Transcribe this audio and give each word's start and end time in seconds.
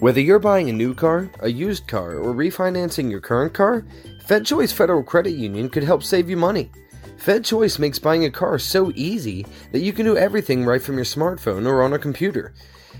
Whether 0.00 0.20
you're 0.20 0.38
buying 0.38 0.70
a 0.70 0.72
new 0.72 0.94
car, 0.94 1.28
a 1.40 1.50
used 1.50 1.88
car, 1.88 2.14
or 2.14 2.32
refinancing 2.32 3.10
your 3.10 3.20
current 3.20 3.52
car, 3.52 3.84
FedChoice 4.24 4.72
Federal 4.72 5.02
Credit 5.02 5.32
Union 5.32 5.68
could 5.68 5.82
help 5.82 6.04
save 6.04 6.30
you 6.30 6.36
money. 6.36 6.70
FedChoice 7.16 7.80
makes 7.80 7.98
buying 7.98 8.24
a 8.24 8.30
car 8.30 8.60
so 8.60 8.92
easy 8.94 9.44
that 9.72 9.80
you 9.80 9.92
can 9.92 10.06
do 10.06 10.16
everything 10.16 10.64
right 10.64 10.80
from 10.80 10.94
your 10.94 11.04
smartphone 11.04 11.66
or 11.66 11.82
on 11.82 11.94
a 11.94 11.98
computer. 11.98 12.54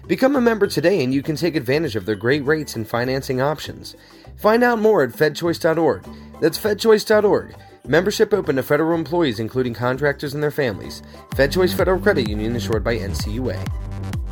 Become 0.08 0.34
a 0.34 0.40
member 0.40 0.66
today 0.66 1.04
and 1.04 1.14
you 1.14 1.22
can 1.22 1.36
take 1.36 1.54
advantage 1.54 1.94
of 1.94 2.04
their 2.04 2.16
great 2.16 2.44
rates 2.44 2.74
and 2.74 2.88
financing 2.88 3.40
options. 3.40 3.94
Find 4.36 4.64
out 4.64 4.80
more 4.80 5.04
at 5.04 5.10
fedchoice.org. 5.10 6.04
That's 6.40 6.58
fedchoice.org. 6.58 7.54
Membership 7.86 8.34
open 8.34 8.56
to 8.56 8.62
federal 8.64 8.98
employees, 8.98 9.38
including 9.38 9.72
contractors 9.72 10.34
and 10.34 10.42
their 10.42 10.50
families. 10.50 11.02
FedChoice 11.30 11.76
Federal 11.76 12.00
Credit 12.00 12.28
Union, 12.28 12.56
insured 12.56 12.82
by 12.82 12.98
NCUA. 12.98 14.27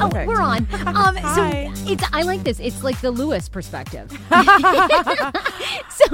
Oh, 0.00 0.10
we're 0.26 0.40
on. 0.40 0.66
Um, 0.98 1.16
so 1.34 1.92
it's 1.92 2.02
I 2.12 2.22
like 2.22 2.42
this. 2.44 2.58
It's 2.60 2.82
like 2.82 3.00
the 3.00 3.10
Lewis 3.10 3.48
perspective. 3.48 4.10
so 5.90 6.04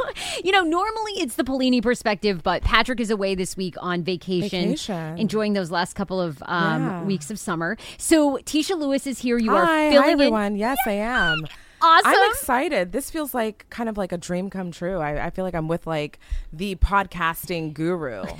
you 0.42 0.52
know, 0.52 0.62
normally 0.62 1.12
it's 1.16 1.36
the 1.36 1.45
Paolini 1.45 1.82
perspective, 1.82 2.42
but 2.42 2.62
Patrick 2.62 3.00
is 3.00 3.10
away 3.10 3.34
this 3.34 3.56
week 3.56 3.74
on 3.80 4.02
vacation, 4.02 4.62
Vacation. 4.70 5.18
enjoying 5.18 5.52
those 5.55 5.70
last 5.70 5.94
couple 5.94 6.20
of 6.20 6.42
um, 6.46 6.82
Yeah. 6.82 7.05
weeks 7.05 7.30
of 7.30 7.38
summer. 7.38 7.77
So 7.98 8.38
Tisha 8.38 8.78
Lewis 8.78 9.06
is 9.06 9.18
here. 9.20 9.38
You 9.38 9.50
Hi, 9.52 9.56
are 9.58 9.64
hi 9.66 9.91
filling 9.91 10.06
in. 10.08 10.12
everyone. 10.20 10.56
Yes, 10.56 10.78
I 10.86 10.92
am. 10.92 11.46
Awesome. 11.84 12.12
I'm 12.14 12.30
excited. 12.30 12.92
This 12.92 13.10
feels 13.10 13.34
like 13.34 13.66
kind 13.70 13.88
of 13.88 13.96
like 13.98 14.10
a 14.12 14.16
dream 14.18 14.48
come 14.48 14.70
true. 14.70 14.98
I, 15.00 15.26
I 15.26 15.30
feel 15.30 15.44
like 15.44 15.54
I'm 15.54 15.68
with 15.68 15.86
like 15.86 16.18
the 16.52 16.76
podcasting 16.76 17.74
guru. 17.74 18.24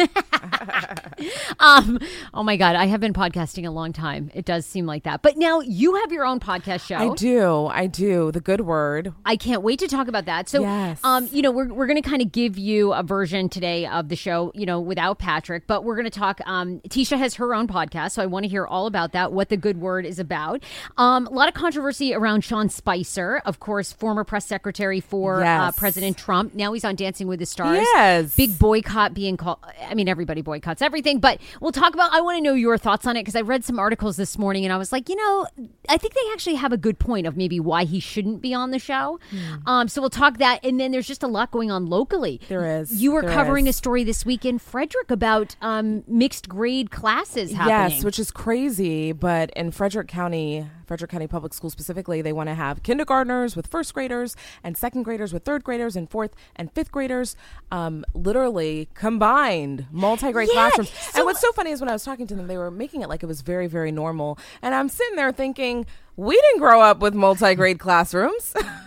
Um, 1.61 1.99
oh 2.35 2.43
my 2.43 2.57
God, 2.57 2.77
I 2.77 2.87
have 2.87 3.01
been 3.01 3.13
podcasting 3.15 3.67
a 3.67 3.71
long 3.71 3.93
time. 3.93 4.31
It 4.35 4.45
does 4.45 4.67
seem 4.67 4.85
like 4.85 5.05
that. 5.05 5.23
But 5.23 5.37
now 5.37 5.61
you 5.61 5.95
have 5.97 6.13
your 6.13 6.27
own 6.27 6.41
podcast 6.41 6.87
show. 6.87 6.97
I 6.97 7.15
do. 7.15 7.67
I 7.67 7.87
do. 7.87 8.31
The 8.33 8.41
good 8.41 8.63
word. 8.63 9.13
I 9.25 9.37
can't 9.37 9.63
wait 9.63 9.79
to 9.79 9.89
talk 9.89 10.09
about 10.09 10.27
that. 10.27 10.49
So, 10.49 10.63
Yes. 10.63 11.01
um, 11.05 11.29
you 11.33 11.41
know, 11.41 11.51
we're, 11.51 11.73
we're 11.73 11.87
going 11.87 12.01
to 12.03 12.07
kind 12.09 12.21
of 12.21 12.33
give 12.33 12.59
you 12.59 12.93
a 12.93 13.03
version 13.03 13.49
today 13.49 13.87
of 13.87 14.09
the 14.09 14.17
show, 14.17 14.51
you 14.55 14.67
know, 14.67 14.81
without 14.81 15.19
Patrick, 15.19 15.67
but 15.67 15.85
we're 15.85 15.95
going 15.95 16.05
to 16.05 16.11
talk. 16.19 16.41
Um, 16.47 16.81
Tisha 16.89 17.17
has 17.17 17.37
her 17.37 17.55
own 17.55 17.69
podcast, 17.69 18.13
so 18.13 18.23
I 18.23 18.27
want 18.27 18.45
to 18.45 18.49
hear 18.49 18.67
all 18.67 18.87
about 18.87 19.13
that, 19.13 19.33
what 19.33 19.49
the 19.49 19.57
good 19.57 19.79
word 19.81 20.05
is 20.05 20.19
about. 20.19 20.63
Um, 20.99 21.27
a 21.27 21.31
lot 21.31 21.49
of 21.49 21.55
controversy 21.55 22.13
around 22.15 22.43
Sean 22.43 22.69
Spicer, 22.69 23.34
of 23.39 23.61
course, 23.61 23.93
former 23.93 24.25
press 24.25 24.47
secretary 24.47 25.01
for 25.01 25.43
uh, 25.43 25.71
President 25.73 26.17
Trump. 26.17 26.55
Now 26.55 26.73
he's 26.73 26.85
on 26.85 26.95
Dancing 26.97 27.27
with 27.27 27.39
the 27.41 27.47
Stars. 27.47 27.79
Yes. 27.95 28.37
Big 28.37 28.59
boycott 28.59 29.15
being 29.15 29.37
called. 29.37 29.59
I 29.89 29.95
mean, 29.95 30.09
everybody 30.09 30.43
boycotts 30.43 30.83
everything, 30.83 31.19
but 31.21 31.41
we'll 31.61 31.73
talk 31.73 31.95
about. 31.95 32.13
I 32.13 32.21
want 32.21 32.37
to 32.39 32.43
know 32.43 32.55
your 32.55 32.79
thoughts 32.79 33.07
on 33.07 33.17
it 33.17 33.21
because 33.23 33.37
I 33.37 33.41
read 33.43 33.65
some 33.65 33.79
articles 33.79 34.17
this 34.17 34.39
morning 34.39 34.65
and 34.65 34.73
I 34.73 34.77
was 34.77 34.93
like, 34.93 35.09
you 35.09 35.17
know, 35.17 35.47
I 35.89 35.97
think 35.97 36.15
they 36.15 36.21
actually 36.33 36.57
have 36.57 36.73
a 36.73 36.77
good 36.77 36.99
point 36.99 37.27
of 37.27 37.37
maybe 37.37 37.61
why 37.61 37.85
he 37.85 38.01
shouldn't 38.01 38.41
be 38.43 38.55
on 38.55 38.71
the 38.71 38.79
show. 38.79 39.19
Um, 39.67 39.89
so 39.89 40.01
we'll 40.01 40.11
talk 40.11 40.39
that, 40.39 40.65
and 40.65 40.79
then 40.79 40.91
there's 40.93 41.07
just 41.07 41.23
a 41.23 41.27
lot 41.29 41.51
going 41.51 41.71
on 41.71 41.87
locally. 41.87 42.41
There 42.49 42.81
is. 42.81 42.93
You 43.03 43.13
were 43.13 43.23
There 43.23 43.31
covering 43.33 43.67
is. 43.67 43.75
a 43.75 43.79
story 43.79 44.05
this 44.05 44.25
week 44.27 44.45
in 44.45 44.59
Frederick 44.59 45.11
about 45.11 45.57
um, 45.61 46.05
mixed 46.07 46.49
grade 46.49 46.91
classes 46.91 47.53
happening. 47.53 47.97
Yes, 47.97 48.05
which 48.05 48.19
is 48.19 48.31
crazy. 48.31 49.13
But 49.13 49.51
in 49.51 49.71
Frederick 49.71 50.09
County, 50.09 50.67
Frederick 50.87 51.11
County 51.11 51.27
Public 51.27 51.53
Schools 51.55 51.73
specifically, 51.73 52.23
they 52.23 52.33
want 52.33 52.49
to 52.49 52.55
have 52.55 52.83
kindergartners 52.83 53.57
with 53.57 53.67
first 53.67 53.95
graders 53.95 54.37
and 54.63 54.77
second 54.77 55.03
graders 55.03 55.33
with 55.33 55.45
third 55.45 55.65
graders 55.65 55.97
and 55.97 56.11
fourth 56.11 56.35
and 56.57 56.71
fifth 56.73 56.93
graders, 56.93 57.37
um, 57.71 58.05
literally 58.15 58.89
combined 58.95 59.87
multi-grade 59.91 60.49
Yeah, 60.53 60.69
classrooms. 60.71 60.91
so- 60.91 61.19
and 61.19 61.25
what's 61.27 61.41
so 61.41 61.53
funny 61.53 61.71
is 61.71 61.81
when 61.81 61.89
I 61.89 61.93
was 61.93 62.05
talking 62.05 62.27
to 62.29 62.35
them, 62.35 62.47
they 62.47 62.59
were 62.59 62.71
making 62.71 63.03
it 63.03 63.09
like 63.09 63.23
it 63.23 63.27
was 63.27 63.41
very, 63.43 63.67
very 63.67 63.93
normal. 63.93 64.39
And 64.63 64.75
I'm 64.75 64.89
sitting 64.89 65.17
there 65.17 65.33
thinking, 65.33 65.87
we 66.17 66.35
didn't 66.35 66.59
grow 66.61 66.81
up 66.81 67.01
with 67.01 67.15
multi-grade 67.15 67.79
classrooms 67.81 68.55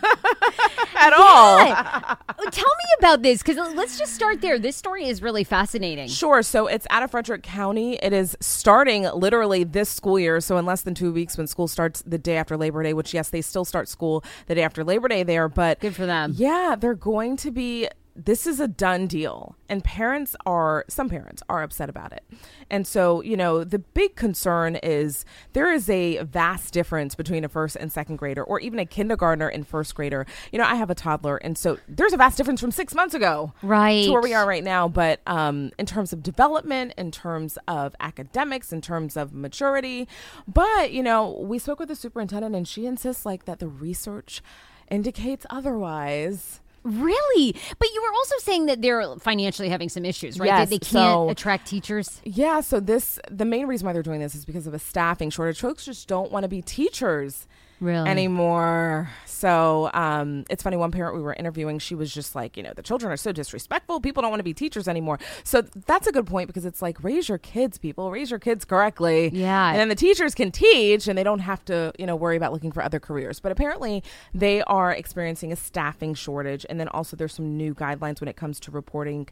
at 1.00 1.14
all. 1.14 2.16
Oh, 2.40 2.50
tell 2.50 2.66
me 2.66 2.90
about 3.00 3.22
this 3.24 3.42
because 3.42 3.58
let's 3.76 3.98
just 3.98 4.14
start 4.14 4.42
there. 4.42 4.60
This 4.60 4.76
story 4.76 5.08
is 5.08 5.22
really 5.22 5.44
fascinating. 5.44 6.08
Sure. 6.08 6.44
So 6.44 6.68
it's 6.68 6.86
out 6.90 7.04
of 7.04 7.12
Frederick 7.12 7.44
County. 7.44 7.96
It 7.96 8.14
is 8.14 8.38
starting 8.40 9.04
literally 9.04 9.64
this 9.64 9.90
school 9.90 10.20
year. 10.20 10.40
So 10.42 10.58
in 10.58 10.66
less 10.66 10.82
than 10.82 10.94
two 10.94 11.12
weeks, 11.12 11.38
when 11.38 11.48
school 11.48 11.68
starts 11.68 12.02
the 12.04 12.18
day 12.18 12.38
after 12.38 12.58
Labor 12.58 12.84
Day, 12.84 12.94
which 12.94 13.14
yes, 13.14 13.30
they 13.30 13.42
still 13.42 13.66
start 13.66 13.88
school 13.88 14.24
the 14.48 14.56
day 14.56 14.64
after 14.64 14.84
Labor 14.84 15.08
Day 15.08 15.24
there, 15.24 15.50
but 15.50 15.80
Good 15.80 15.96
for 15.96 16.06
them. 16.06 16.34
Yeah, 16.36 16.76
they're 16.80 16.94
going 16.96 17.38
to 17.38 17.52
be. 17.52 17.88
This 18.20 18.48
is 18.48 18.60
a 18.60 18.68
done 18.68 19.06
deal, 19.06 19.56
and 19.70 19.84
parents 19.84 20.36
are 20.44 20.86
some 20.88 21.08
parents 21.08 21.44
are 21.50 21.62
upset 21.62 21.88
about 21.88 22.12
it, 22.14 22.24
and 22.68 22.88
so 22.88 23.22
you 23.22 23.38
know 23.38 23.64
the 23.64 23.78
big 23.78 24.16
concern 24.16 24.76
is 24.78 25.24
there 25.54 25.72
is 25.72 25.88
a 25.88 26.24
vast 26.24 26.74
difference 26.74 27.14
between 27.14 27.46
a 27.46 27.50
first 27.50 27.76
and 27.76 27.92
second 27.92 28.16
grader, 28.16 28.44
or 28.44 28.60
even 28.60 28.80
a 28.80 28.88
kindergartner 28.88 29.48
and 29.48 29.68
first 29.68 29.94
grader. 29.94 30.26
You 30.52 30.58
know, 30.58 30.66
I 30.66 30.74
have 30.76 30.90
a 30.90 30.96
toddler, 30.96 31.38
and 31.38 31.56
so 31.56 31.78
there's 31.88 32.12
a 32.12 32.18
vast 32.18 32.38
difference 32.38 32.60
from 32.60 32.72
six 32.72 32.96
months 32.96 33.14
ago, 33.14 33.54
Right. 33.62 34.06
to 34.06 34.12
where 34.12 34.22
we 34.22 34.34
are 34.34 34.48
right 34.48 34.64
now. 34.64 34.88
But 34.88 35.22
um, 35.28 35.72
in 35.78 35.86
terms 35.86 36.12
of 36.12 36.24
development, 36.24 36.94
in 36.98 37.12
terms 37.12 37.60
of 37.68 37.96
academics, 38.00 38.74
in 38.74 38.82
terms 38.82 39.16
of 39.16 39.32
maturity, 39.32 40.08
but 40.48 40.92
you 40.92 41.04
know, 41.04 41.38
we 41.40 41.60
spoke 41.60 41.80
with 41.80 41.90
the 41.90 41.96
superintendent, 41.96 42.56
and 42.56 42.68
she 42.68 42.88
insists 42.88 43.28
like 43.28 43.46
that 43.46 43.60
the 43.60 43.68
research 43.68 44.42
indicates 44.90 45.46
otherwise. 45.52 46.62
Really? 46.88 47.56
But 47.80 47.90
you 47.94 48.02
were 48.02 48.14
also 48.16 48.36
saying 48.40 48.66
that 48.68 48.82
they're 48.82 49.16
financially 49.20 49.70
having 49.70 49.90
some 49.90 50.06
issues, 50.06 50.40
right? 50.40 50.48
Yes, 50.48 50.70
That 50.70 50.70
they 50.70 50.80
can't 50.80 50.92
so- 51.14 51.30
attract 51.30 51.68
teachers. 51.68 52.22
Yeah, 52.24 52.62
so 52.62 52.80
this 52.80 53.20
the 53.30 53.46
main 53.46 53.68
reason 53.68 53.86
why 53.86 53.94
they're 53.94 54.04
doing 54.04 54.20
this 54.22 54.36
is 54.36 54.46
because 54.46 54.68
of 54.68 54.74
a 54.74 54.80
staffing 54.80 55.30
shortage. 55.30 55.60
Folks 55.60 55.86
just 55.86 56.08
don't 56.08 56.32
want 56.32 56.44
to 56.44 56.48
be 56.48 56.62
teachers 56.62 57.48
Really? 57.80 58.10
anymore. 58.10 59.10
So 59.26 59.92
um, 59.94 60.46
it's 60.50 60.64
funny. 60.64 60.78
One 60.78 60.92
parent 60.92 61.16
we 61.16 61.22
were 61.22 61.34
interviewing, 61.34 61.78
she 61.80 61.94
was 61.94 62.12
just 62.12 62.36
like, 62.36 62.58
you 62.58 62.64
know, 62.64 62.74
the 62.76 62.82
children 62.82 63.12
are 63.12 63.18
so 63.18 63.32
disrespectful. 63.32 64.02
People 64.02 64.22
don't 64.22 64.32
want 64.32 64.40
to 64.40 64.44
be 64.44 64.54
teachers 64.54 64.88
anymore. 64.88 65.20
So 65.44 65.62
that's 65.62 66.08
a 66.08 66.12
good 66.12 66.26
point 66.26 66.48
because 66.48 66.66
it's 66.66 66.82
like 66.82 67.04
raise 67.04 67.30
your 67.30 67.38
kids, 67.38 67.78
people, 67.78 68.10
raise 68.10 68.32
your 68.32 68.40
kids 68.40 68.66
correctly. 68.66 69.30
Yeah. 69.34 69.70
and 69.70 69.80
then 69.80 69.90
the 69.90 69.96
teachers 69.96 70.34
can 70.34 70.52
teach, 70.52 71.08
and 71.08 71.18
they 71.18 71.24
don't 71.24 71.40
have 71.40 71.64
to, 71.66 71.94
you 72.00 72.06
know, 72.06 72.16
worry 72.16 72.36
about 72.36 72.52
looking 72.52 72.72
for 72.72 72.82
other 72.82 73.00
careers. 73.00 73.40
But 73.40 73.52
apparently, 73.52 74.04
they 74.34 74.64
are 74.64 74.92
experiencing 74.92 75.52
a 75.52 75.56
staffing 75.56 76.16
shortage, 76.16 76.66
and 76.70 76.80
then 76.80 76.88
also 76.88 77.16
there's 77.16 77.34
some 77.34 77.58
new 77.58 77.76
guidelines 77.76 78.20
when 78.20 78.28
it 78.28 78.36
comes 78.36 78.60
to 78.62 78.72
reporting 78.72 79.28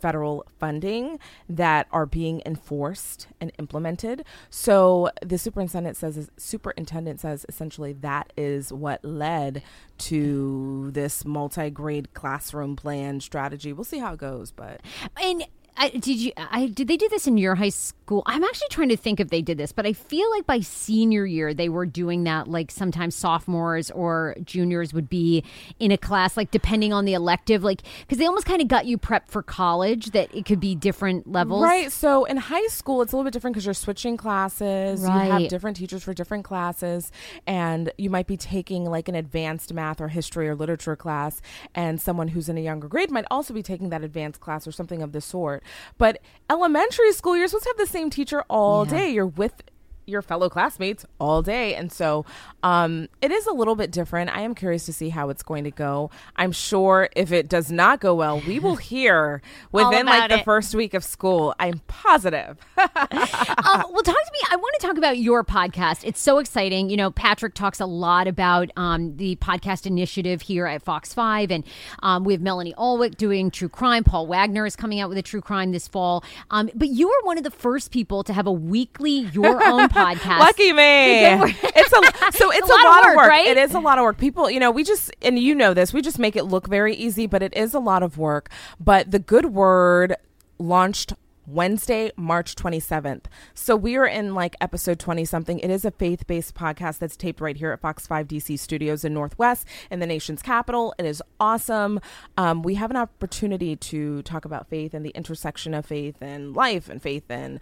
federal 0.00 0.46
funding 0.58 1.18
that 1.48 1.86
are 1.92 2.06
being 2.06 2.42
enforced 2.46 3.28
and 3.40 3.52
implemented. 3.58 4.24
So 4.50 5.10
the 5.22 5.38
superintendent 5.38 5.96
says 5.96 6.30
superintendent 6.36 7.20
says 7.20 7.44
essentially 7.48 7.92
that 7.94 8.32
is 8.36 8.72
what 8.72 9.04
led 9.04 9.62
to 9.98 10.90
this 10.92 11.24
multi-grade 11.24 12.14
classroom 12.14 12.76
plan 12.76 13.20
strategy. 13.20 13.72
We'll 13.72 13.84
see 13.84 13.98
how 13.98 14.14
it 14.14 14.18
goes, 14.18 14.50
but 14.52 14.80
And 15.20 15.44
I, 15.78 15.90
did 15.90 16.18
you? 16.18 16.32
I 16.36 16.66
did 16.66 16.88
they 16.88 16.96
do 16.96 17.08
this 17.08 17.28
in 17.28 17.38
your 17.38 17.54
high 17.54 17.68
school? 17.68 18.24
I'm 18.26 18.42
actually 18.42 18.66
trying 18.70 18.88
to 18.88 18.96
think 18.96 19.20
if 19.20 19.28
they 19.28 19.42
did 19.42 19.58
this, 19.58 19.70
but 19.70 19.86
I 19.86 19.92
feel 19.92 20.28
like 20.30 20.44
by 20.44 20.58
senior 20.58 21.24
year 21.24 21.54
they 21.54 21.68
were 21.68 21.86
doing 21.86 22.24
that. 22.24 22.48
Like 22.48 22.72
sometimes 22.72 23.14
sophomores 23.14 23.90
or 23.92 24.34
juniors 24.44 24.92
would 24.92 25.08
be 25.08 25.44
in 25.78 25.92
a 25.92 25.96
class, 25.96 26.36
like 26.36 26.50
depending 26.50 26.92
on 26.92 27.04
the 27.04 27.14
elective, 27.14 27.62
like 27.62 27.82
because 28.00 28.18
they 28.18 28.26
almost 28.26 28.44
kind 28.44 28.60
of 28.60 28.66
got 28.66 28.86
you 28.86 28.98
prepped 28.98 29.28
for 29.28 29.40
college. 29.40 30.10
That 30.10 30.34
it 30.34 30.46
could 30.46 30.58
be 30.58 30.74
different 30.74 31.30
levels, 31.30 31.62
Right. 31.62 31.92
So 31.92 32.24
in 32.24 32.38
high 32.38 32.66
school, 32.66 33.00
it's 33.02 33.12
a 33.12 33.16
little 33.16 33.24
bit 33.24 33.32
different 33.32 33.54
because 33.54 33.64
you're 33.64 33.74
switching 33.74 34.16
classes. 34.16 35.02
You 35.02 35.10
have 35.10 35.48
different 35.48 35.76
teachers 35.76 36.02
for 36.02 36.12
different 36.12 36.44
classes, 36.44 37.12
and 37.46 37.92
you 37.96 38.10
might 38.10 38.26
be 38.26 38.36
taking 38.36 38.84
like 38.84 39.08
an 39.08 39.14
advanced 39.14 39.72
math 39.72 40.00
or 40.00 40.08
history 40.08 40.48
or 40.48 40.56
literature 40.56 40.96
class, 40.96 41.40
and 41.72 42.00
someone 42.00 42.28
who's 42.28 42.48
in 42.48 42.58
a 42.58 42.62
younger 42.62 42.88
grade 42.88 43.12
might 43.12 43.26
also 43.30 43.54
be 43.54 43.62
taking 43.62 43.90
that 43.90 44.02
advanced 44.02 44.40
class 44.40 44.66
or 44.66 44.72
something 44.72 45.02
of 45.02 45.12
the 45.12 45.20
sort. 45.20 45.62
But 45.98 46.20
elementary 46.50 47.12
school, 47.12 47.36
you're 47.36 47.48
supposed 47.48 47.64
to 47.64 47.70
have 47.70 47.76
the 47.78 47.86
same 47.92 48.10
teacher 48.10 48.42
all 48.48 48.84
Yeah. 48.84 48.90
day. 48.90 49.10
You're 49.10 49.26
with 49.26 49.62
your 50.08 50.22
fellow 50.22 50.48
classmates 50.48 51.04
all 51.20 51.42
day. 51.42 51.74
And 51.74 51.92
so 51.92 52.24
um, 52.62 53.08
it 53.20 53.30
is 53.30 53.46
a 53.46 53.52
little 53.52 53.76
bit 53.76 53.90
different. 53.90 54.34
I 54.34 54.40
am 54.40 54.54
curious 54.54 54.86
to 54.86 54.92
see 54.92 55.10
how 55.10 55.28
it's 55.28 55.42
going 55.42 55.64
to 55.64 55.70
go. 55.70 56.10
I'm 56.36 56.52
sure 56.52 57.08
if 57.14 57.30
it 57.30 57.48
does 57.48 57.70
not 57.70 58.00
go 58.00 58.14
well, 58.14 58.42
we 58.46 58.58
will 58.58 58.76
hear 58.88 59.42
within 59.70 60.06
like 60.06 60.30
the 60.30 60.38
it. 60.38 60.44
first 60.44 60.74
week 60.74 60.94
of 60.94 61.04
school. 61.04 61.54
I'm 61.60 61.80
positive. 61.86 62.58
um, 62.78 62.86
well, 62.98 64.02
talk 64.02 64.16
to 64.16 64.32
me. 64.32 64.40
I 64.50 64.56
want 64.56 64.74
to 64.80 64.86
talk 64.86 64.96
about 64.96 65.18
your 65.18 65.44
podcast. 65.44 66.00
It's 66.04 66.20
so 66.20 66.38
exciting. 66.38 66.90
You 66.90 66.96
know, 66.96 67.10
Patrick 67.10 67.54
talks 67.54 67.80
a 67.80 67.86
lot 67.86 68.26
about 68.26 68.70
um, 68.76 69.16
the 69.16 69.36
podcast 69.36 69.86
initiative 69.86 70.42
here 70.42 70.66
at 70.66 70.82
Fox 70.82 71.12
5. 71.12 71.50
And 71.50 71.64
um, 72.02 72.24
we 72.24 72.32
have 72.32 72.42
Melanie 72.42 72.74
Alnwick 72.74 73.16
doing 73.16 73.50
true 73.50 73.68
crime. 73.68 74.04
Paul 74.04 74.26
Wagner 74.26 74.66
is 74.66 74.74
coming 74.74 75.00
out 75.00 75.08
with 75.08 75.18
a 75.18 75.22
true 75.22 75.40
crime 75.40 75.72
this 75.72 75.86
fall. 75.86 76.24
Um, 76.50 76.70
but 76.74 76.88
you 76.88 77.08
were 77.08 77.26
one 77.26 77.38
of 77.38 77.44
the 77.44 77.50
first 77.50 77.90
people 77.90 78.24
to 78.24 78.32
have 78.32 78.46
a 78.46 78.52
weekly, 78.52 79.28
your 79.32 79.62
own 79.64 79.88
podcast. 79.88 79.97
Lucky 80.38 80.72
me. 80.72 81.20
It's 81.20 81.92
a 81.92 82.32
so 82.36 82.50
it's 82.52 82.68
a 82.68 82.72
a, 82.72 82.74
lot 82.74 82.80
of 82.80 82.84
lot, 82.84 83.04
work, 83.04 83.10
of 83.10 83.16
work. 83.16 83.28
right? 83.28 83.46
It 83.46 83.56
is 83.56 83.74
a 83.74 83.80
lot 83.80 83.98
of 83.98 84.04
work. 84.04 84.18
People, 84.18 84.50
you 84.50 84.60
know, 84.60 84.70
we 84.70 84.84
just 84.84 85.10
and 85.22 85.38
you 85.38 85.54
know 85.54 85.74
this. 85.74 85.92
We 85.92 86.02
just 86.02 86.18
make 86.18 86.36
it 86.36 86.44
look 86.44 86.66
very 86.68 86.94
easy, 86.94 87.26
but 87.26 87.42
it 87.42 87.56
is 87.56 87.74
a 87.74 87.80
lot 87.80 88.02
of 88.02 88.18
work. 88.18 88.50
But 88.80 89.10
the 89.10 89.18
good 89.18 89.46
word 89.46 90.16
launched 90.58 91.12
Wednesday, 91.48 92.12
March 92.14 92.54
27th. 92.56 93.24
So 93.54 93.74
we 93.74 93.96
are 93.96 94.06
in 94.06 94.34
like 94.34 94.54
episode 94.60 94.98
20 94.98 95.24
something. 95.24 95.58
It 95.60 95.70
is 95.70 95.84
a 95.84 95.90
faith 95.90 96.26
based 96.26 96.54
podcast 96.54 96.98
that's 96.98 97.16
taped 97.16 97.40
right 97.40 97.56
here 97.56 97.72
at 97.72 97.80
Fox 97.80 98.06
5 98.06 98.28
DC 98.28 98.58
studios 98.58 99.02
in 99.04 99.14
Northwest 99.14 99.66
in 99.90 100.00
the 100.00 100.06
nation's 100.06 100.42
capital. 100.42 100.94
It 100.98 101.06
is 101.06 101.22
awesome. 101.40 102.00
Um, 102.36 102.62
we 102.62 102.74
have 102.74 102.90
an 102.90 102.96
opportunity 102.98 103.76
to 103.76 104.22
talk 104.22 104.44
about 104.44 104.68
faith 104.68 104.92
and 104.92 105.06
the 105.06 105.10
intersection 105.10 105.72
of 105.72 105.86
faith 105.86 106.16
and 106.20 106.54
life 106.54 106.88
and 106.90 107.00
faith 107.00 107.24
and 107.30 107.60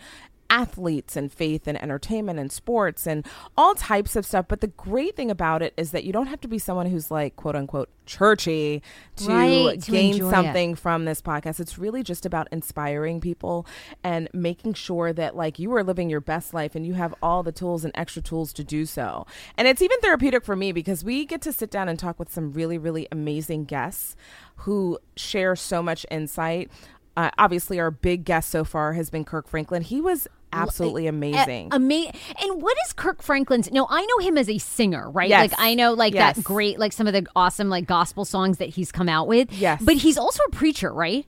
athletes 0.51 1.17
and 1.17 1.33
faith 1.33 1.67
and 1.67 1.81
entertainment 1.83 2.39
and 2.39 2.51
sports 2.53 3.07
and 3.07 3.27
all 3.57 3.75
types 3.75 4.17
of 4.17 4.25
stuff. 4.27 4.47
But 4.49 4.61
the 4.61 4.69
great 4.69 5.17
thing 5.17 5.31
about 5.31 5.63
it 5.63 5.75
is 5.77 5.91
that 5.93 6.05
you 6.05 6.13
don't 6.13 6.27
have 6.27 6.41
to 6.43 6.49
be 6.49 6.59
someone 6.59 6.87
who's 6.87 7.11
like 7.11 7.37
quote 7.37 7.57
unquote 7.57 7.89
churchy 8.07 8.83
to 9.17 9.29
Right, 9.29 9.83
to 9.83 9.91
gain 9.91 10.15
it. 10.15 10.31
something 10.31 10.75
from 10.77 11.05
this 11.05 11.21
podcast. 11.21 11.59
It's 11.61 11.77
really 11.79 12.03
just 12.03 12.25
about 12.25 12.49
inspiring 12.53 13.21
people 13.21 13.67
and 14.05 14.29
making 14.33 14.75
sure 14.75 15.13
that 15.13 15.37
like 15.37 15.59
you 15.59 15.75
are 15.75 15.83
living 15.83 16.09
your 16.09 16.21
best 16.21 16.55
life 16.55 16.75
and 16.75 16.87
you 16.87 16.95
have 16.95 17.15
all 17.23 17.43
the 17.43 17.53
tools 17.53 17.85
and 17.85 17.93
extra 17.97 18.23
tools 18.23 18.53
to 18.55 18.65
do 18.65 18.87
so. 18.87 19.27
And 19.57 19.67
it's 19.67 19.83
even 19.83 19.99
therapeutic 20.01 20.45
for 20.45 20.55
me 20.57 20.73
because 20.73 21.05
we 21.05 21.25
get 21.25 21.41
to 21.43 21.53
sit 21.53 21.71
down 21.71 21.89
and 21.89 21.99
talk 21.99 22.19
with 22.19 22.33
some 22.33 22.53
really, 22.53 22.79
really 22.79 23.09
amazing 23.11 23.65
guests 23.65 24.15
who 24.61 24.99
share 25.17 25.57
so 25.57 25.83
much 25.83 26.07
insight. 26.11 26.71
Uh, 27.17 27.31
obviously, 27.39 27.81
our 27.81 27.91
big 27.91 28.25
guest 28.25 28.51
so 28.51 28.63
far 28.63 28.93
has 28.93 29.09
been 29.09 29.25
Kirk 29.25 29.49
Franklin. 29.49 29.83
He 29.83 30.01
was 30.03 30.29
absolutely 30.53 31.07
amazing. 31.07 31.69
Ama- 31.73 32.13
and 32.43 32.63
what 32.63 32.77
is 32.87 32.93
Kirk 32.93 33.23
Franklin's? 33.23 33.71
No, 33.73 33.87
I 33.91 34.05
know 34.07 34.19
him 34.27 34.39
as 34.39 34.49
a 34.49 34.59
singer, 34.59 35.11
right? 35.11 35.29
Yes. 35.29 35.51
Like 35.51 35.61
I 35.61 35.75
know 35.75 35.93
like 35.93 36.15
Yes. 36.15 36.37
that 36.37 36.43
great, 36.45 36.79
like 36.79 36.93
some 36.93 37.07
of 37.07 37.13
the 37.13 37.27
awesome 37.37 37.69
like 37.69 37.87
gospel 37.87 38.25
songs 38.25 38.59
that 38.59 38.71
he's 38.71 38.91
come 38.93 39.09
out 39.09 39.27
with. 39.29 39.53
Yes. 39.53 39.83
but 39.85 39.97
he's 39.97 40.17
also 40.19 40.43
a 40.47 40.51
preacher, 40.51 40.93
right? 40.93 41.27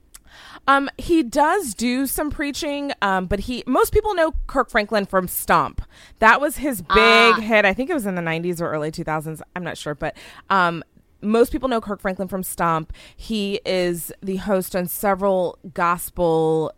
Um, 0.67 0.89
he 0.97 1.23
does 1.23 1.73
do 1.73 2.05
some 2.05 2.29
preaching, 2.29 2.91
um, 3.01 3.25
but 3.25 3.41
he 3.41 3.63
most 3.65 3.91
people 3.93 4.13
know 4.13 4.33
Kirk 4.47 4.69
Franklin 4.69 5.05
from 5.05 5.27
Stomp. 5.27 5.81
That 6.19 6.39
was 6.39 6.57
his 6.57 6.81
big 6.81 6.87
Ah. 6.97 7.39
hit. 7.41 7.65
I 7.65 7.73
think 7.73 7.89
it 7.89 7.93
was 7.93 8.05
in 8.05 8.15
the 8.15 8.21
'90s 8.21 8.61
or 8.61 8.69
early 8.71 8.91
2000s. 8.91 9.41
I'm 9.55 9.63
not 9.63 9.77
sure, 9.77 9.95
but 9.95 10.15
um, 10.49 10.83
most 11.21 11.51
people 11.51 11.67
know 11.67 11.81
Kirk 11.81 11.99
Franklin 11.99 12.27
from 12.27 12.43
Stomp. 12.43 12.93
He 13.17 13.59
is 13.65 14.11
the 14.21 14.37
host 14.37 14.75
on 14.75 14.85
several 14.87 15.57
gospel 15.73 16.71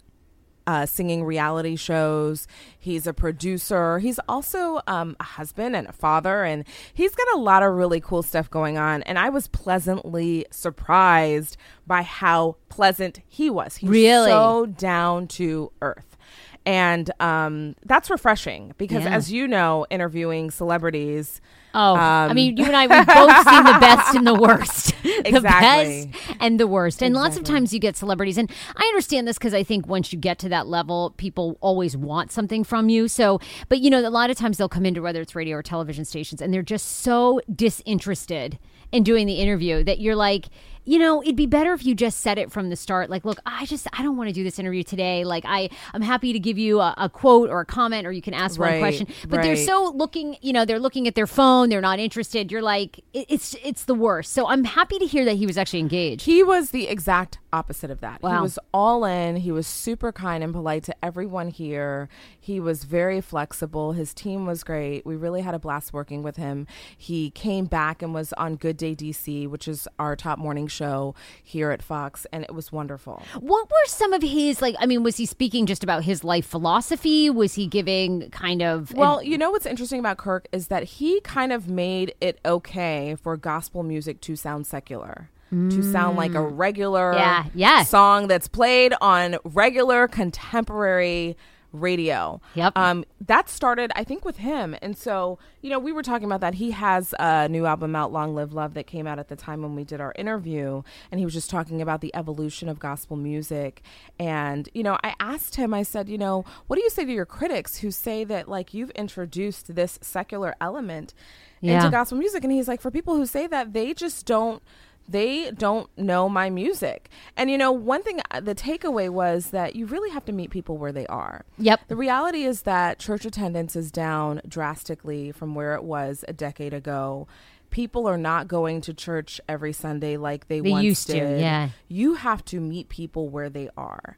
uh, 0.67 0.85
singing 0.85 1.23
reality 1.23 1.75
shows. 1.75 2.47
He's 2.77 3.07
a 3.07 3.13
producer. 3.13 3.99
He's 3.99 4.19
also 4.29 4.81
um, 4.87 5.15
a 5.19 5.23
husband 5.23 5.75
and 5.75 5.87
a 5.87 5.91
father, 5.91 6.43
and 6.43 6.63
he's 6.93 7.15
got 7.15 7.27
a 7.33 7.37
lot 7.37 7.63
of 7.63 7.73
really 7.73 7.99
cool 7.99 8.23
stuff 8.23 8.49
going 8.49 8.77
on. 8.77 9.03
And 9.03 9.17
I 9.19 9.29
was 9.29 9.47
pleasantly 9.47 10.45
surprised 10.51 11.57
by 11.87 12.01
how 12.03 12.55
pleasant 12.69 13.21
he 13.27 13.49
was. 13.49 13.77
He's 13.77 13.89
Really? 13.89 14.29
so 14.29 14.65
down 14.65 15.27
to 15.29 15.71
earth. 15.81 16.17
And 16.65 17.09
um, 17.19 17.75
that's 17.85 18.09
refreshing 18.09 18.73
because, 18.77 19.03
Yeah. 19.03 19.15
as 19.15 19.31
you 19.31 19.47
know, 19.47 19.85
interviewing 19.89 20.51
celebrities, 20.51 21.41
Oh, 21.73 21.93
I 21.95 22.27
Um, 22.27 22.35
mean, 22.35 22.57
you 22.57 22.65
and 22.65 22.75
I 22.75 22.87
we've 22.87 23.05
both 23.07 23.47
seen 23.47 23.63
the 23.63 23.77
best 23.79 24.15
and 24.15 24.27
the 24.27 24.33
worst, 24.35 24.93
the 25.03 25.21
Exactly. 25.27 26.05
best 26.11 26.37
and 26.39 26.59
the 26.59 26.67
worst, 26.67 27.01
and 27.01 27.15
lots 27.15 27.37
of 27.37 27.43
times 27.43 27.73
you 27.73 27.79
get 27.79 27.95
celebrities, 27.95 28.37
and 28.37 28.51
I 28.75 28.83
understand 28.87 29.27
this 29.27 29.37
because 29.37 29.53
I 29.53 29.63
think 29.63 29.87
once 29.87 30.11
you 30.11 30.19
get 30.19 30.37
to 30.39 30.49
that 30.49 30.67
level, 30.67 31.13
people 31.17 31.57
always 31.61 31.95
want 31.95 32.31
something 32.31 32.63
from 32.63 32.89
you. 32.89 33.07
So, 33.07 33.39
but 33.69 33.79
you 33.79 33.89
know, 33.89 33.99
a 33.99 34.09
lot 34.09 34.29
of 34.29 34.37
times 34.37 34.57
they'll 34.57 34.69
come 34.69 34.85
into 34.85 35.01
whether 35.01 35.21
it's 35.21 35.35
radio 35.35 35.57
or 35.57 35.63
television 35.63 36.03
stations, 36.05 36.41
and 36.41 36.53
they're 36.53 36.61
just 36.61 36.87
so 36.87 37.39
disinterested 37.53 38.59
in 38.91 39.03
doing 39.03 39.25
the 39.25 39.35
interview 39.35 39.83
that 39.83 39.99
you're 39.99 40.15
like. 40.15 40.47
You 40.83 40.97
know, 40.97 41.21
it'd 41.21 41.35
be 41.35 41.45
better 41.45 41.73
if 41.73 41.85
you 41.85 41.93
just 41.93 42.21
said 42.21 42.39
it 42.39 42.51
from 42.51 42.71
the 42.71 42.75
start. 42.75 43.07
Like, 43.11 43.23
look, 43.23 43.37
I 43.45 43.67
just 43.67 43.85
I 43.93 44.01
don't 44.01 44.17
want 44.17 44.29
to 44.29 44.33
do 44.33 44.43
this 44.43 44.57
interview 44.57 44.81
today. 44.81 45.23
Like, 45.23 45.43
I 45.47 45.69
I'm 45.93 46.01
happy 46.01 46.33
to 46.33 46.39
give 46.39 46.57
you 46.57 46.79
a, 46.79 46.95
a 46.97 47.07
quote 47.07 47.51
or 47.51 47.59
a 47.59 47.65
comment, 47.67 48.07
or 48.07 48.11
you 48.11 48.21
can 48.23 48.33
ask 48.33 48.59
one 48.59 48.79
question. 48.79 49.05
But 49.29 49.43
they're 49.43 49.55
so 49.57 49.91
looking 49.95 50.37
you 50.41 50.51
know 50.51 50.65
they're 50.65 50.79
looking 50.79 51.07
at 51.07 51.13
their 51.13 51.27
phone 51.27 51.60
they're 51.69 51.81
not 51.81 51.99
interested 51.99 52.51
you're 52.51 52.61
like 52.61 52.99
it, 53.13 53.25
it's 53.29 53.55
it's 53.63 53.85
the 53.85 53.95
worst 53.95 54.31
so 54.33 54.47
i'm 54.47 54.63
happy 54.63 54.97
to 54.99 55.05
hear 55.05 55.25
that 55.25 55.35
he 55.35 55.45
was 55.45 55.57
actually 55.57 55.79
engaged 55.79 56.25
He 56.25 56.43
was 56.43 56.69
the 56.71 56.87
exact 56.87 57.39
opposite 57.53 57.91
of 57.91 57.99
that. 57.99 58.21
He 58.21 58.27
was 58.27 58.57
all 58.73 59.03
in. 59.03 59.35
He 59.35 59.51
was 59.51 59.67
super 59.67 60.13
kind 60.13 60.41
and 60.41 60.53
polite 60.53 60.83
to 60.85 60.95
everyone 61.03 61.49
here. 61.49 62.07
He 62.39 62.61
was 62.61 62.85
very 62.85 63.19
flexible. 63.19 63.91
His 63.91 64.13
team 64.13 64.45
was 64.45 64.63
great. 64.63 65.05
We 65.05 65.17
really 65.17 65.41
had 65.41 65.53
a 65.53 65.59
blast 65.59 65.91
working 65.91 66.23
with 66.23 66.37
him. 66.37 66.65
He 66.97 67.29
came 67.31 67.65
back 67.65 68.01
and 68.01 68.13
was 68.13 68.31
on 68.33 68.55
Good 68.55 68.77
Day 68.77 68.95
DC, 68.95 69.49
which 69.49 69.67
is 69.67 69.85
our 69.99 70.15
top 70.15 70.39
morning 70.39 70.67
show 70.67 71.13
here 71.43 71.71
at 71.71 71.81
Fox, 71.83 72.25
and 72.31 72.43
it 72.43 72.53
was 72.53 72.71
wonderful. 72.71 73.21
what 73.39 73.69
were 73.69 73.87
some 73.87 74.13
of 74.13 74.21
his 74.21 74.61
like 74.61 74.75
i 74.79 74.85
mean 74.85 75.03
was 75.03 75.17
he 75.17 75.25
speaking 75.25 75.65
just 75.65 75.83
about 75.83 76.03
his 76.03 76.23
life 76.23 76.45
philosophy 76.45 77.29
was 77.29 77.53
he 77.55 77.67
giving 77.67 78.29
kind 78.29 78.61
of 78.61 78.93
Well, 78.93 79.21
you 79.21 79.37
know 79.37 79.51
what's 79.51 79.65
interesting 79.65 79.99
about 79.99 80.17
Kirk 80.17 80.47
is 80.51 80.67
that 80.67 80.83
he 80.83 81.19
kind 81.21 81.50
of 81.53 81.67
made 81.69 82.13
it 82.21 82.39
okay 82.45 83.15
for 83.21 83.35
gospel 83.37 83.83
music 83.83 84.21
to 84.21 84.35
sound 84.35 84.67
secular. 84.67 85.29
To 85.51 85.83
sound 85.91 86.15
like 86.15 86.33
a 86.33 86.41
regular 86.41 87.11
Mm. 87.13 87.17
Yeah, 87.17 87.45
yes. 87.53 87.89
song 87.89 88.27
that's 88.29 88.47
played 88.47 88.93
on 89.01 89.35
regular 89.43 90.07
contemporary 90.07 91.35
radio. 91.73 92.41
Yep. 92.55 92.73
Um, 92.75 93.05
that 93.27 93.49
started, 93.49 93.91
I 93.95 94.03
think, 94.03 94.25
with 94.25 94.37
him. 94.37 94.75
And 94.81 94.97
so, 94.97 95.39
you 95.61 95.69
know, 95.69 95.79
we 95.79 95.91
were 95.91 96.03
talking 96.03 96.25
about 96.25 96.41
that. 96.41 96.55
He 96.55 96.71
has 96.71 97.13
a 97.19 97.47
new 97.47 97.65
album 97.65 97.95
out, 97.95 98.11
Long 98.11 98.35
Live 98.35 98.53
Love, 98.53 98.73
that 98.73 98.87
came 98.87 99.07
out 99.07 99.19
at 99.19 99.27
the 99.29 99.35
time 99.35 99.61
when 99.61 99.75
we 99.75 99.83
did 99.83 100.01
our 100.01 100.13
interview. 100.17 100.81
And 101.11 101.19
he 101.19 101.25
was 101.25 101.33
just 101.33 101.49
talking 101.49 101.81
about 101.81 102.01
the 102.01 102.13
evolution 102.15 102.67
of 102.69 102.79
gospel 102.79 103.15
music. 103.17 103.81
And, 104.19 104.67
you 104.73 104.83
know, 104.83 104.97
I 105.03 105.13
asked 105.19 105.55
him, 105.55 105.73
I 105.73 105.83
said, 105.83 106.09
you 106.09 106.17
know, 106.17 106.45
what 106.67 106.75
do 106.77 106.83
you 106.83 106.89
say 106.89 107.05
to 107.05 107.11
your 107.11 107.25
critics 107.25 107.77
who 107.77 107.91
say 107.91 108.23
that, 108.25 108.47
like, 108.47 108.73
you've 108.73 108.91
introduced 108.91 109.75
this 109.75 109.97
secular 110.01 110.55
element 110.59 111.13
Yeah. 111.61 111.77
into 111.77 111.91
gospel 111.91 112.17
music? 112.17 112.43
And 112.43 112.51
he's 112.51 112.67
like, 112.67 112.81
for 112.81 112.91
people 112.91 113.15
who 113.15 113.25
say 113.25 113.47
that, 113.47 113.73
they 113.73 113.93
just 113.93 114.25
don't 114.25 114.61
they 115.07 115.51
don't 115.51 115.89
know 115.97 116.29
my 116.29 116.49
music. 116.49 117.09
And 117.35 117.49
you 117.49 117.57
know, 117.57 117.71
one 117.71 118.03
thing 118.03 118.21
uh, 118.31 118.39
the 118.39 118.55
takeaway 118.55 119.09
was 119.09 119.51
that 119.51 119.75
you 119.75 119.85
really 119.85 120.09
have 120.11 120.25
to 120.25 120.31
meet 120.31 120.49
people 120.49 120.77
where 120.77 120.91
they 120.91 121.05
are. 121.07 121.45
Yep. 121.57 121.81
The 121.87 121.95
reality 121.95 122.43
is 122.43 122.63
that 122.63 122.99
church 122.99 123.25
attendance 123.25 123.75
is 123.75 123.91
down 123.91 124.41
drastically 124.47 125.31
from 125.31 125.55
where 125.55 125.75
it 125.75 125.83
was 125.83 126.23
a 126.27 126.33
decade 126.33 126.73
ago. 126.73 127.27
People 127.69 128.07
are 128.07 128.17
not 128.17 128.47
going 128.47 128.81
to 128.81 128.93
church 128.93 129.39
every 129.47 129.71
Sunday 129.73 130.17
like 130.17 130.47
they, 130.47 130.59
They 130.59 130.71
once 130.71 130.83
used 130.83 131.07
to, 131.07 131.39
yeah. 131.39 131.69
You 131.87 132.15
have 132.15 132.43
to 132.45 132.59
meet 132.59 132.89
people 132.89 133.29
where 133.29 133.49
they 133.49 133.69
are, 133.77 134.17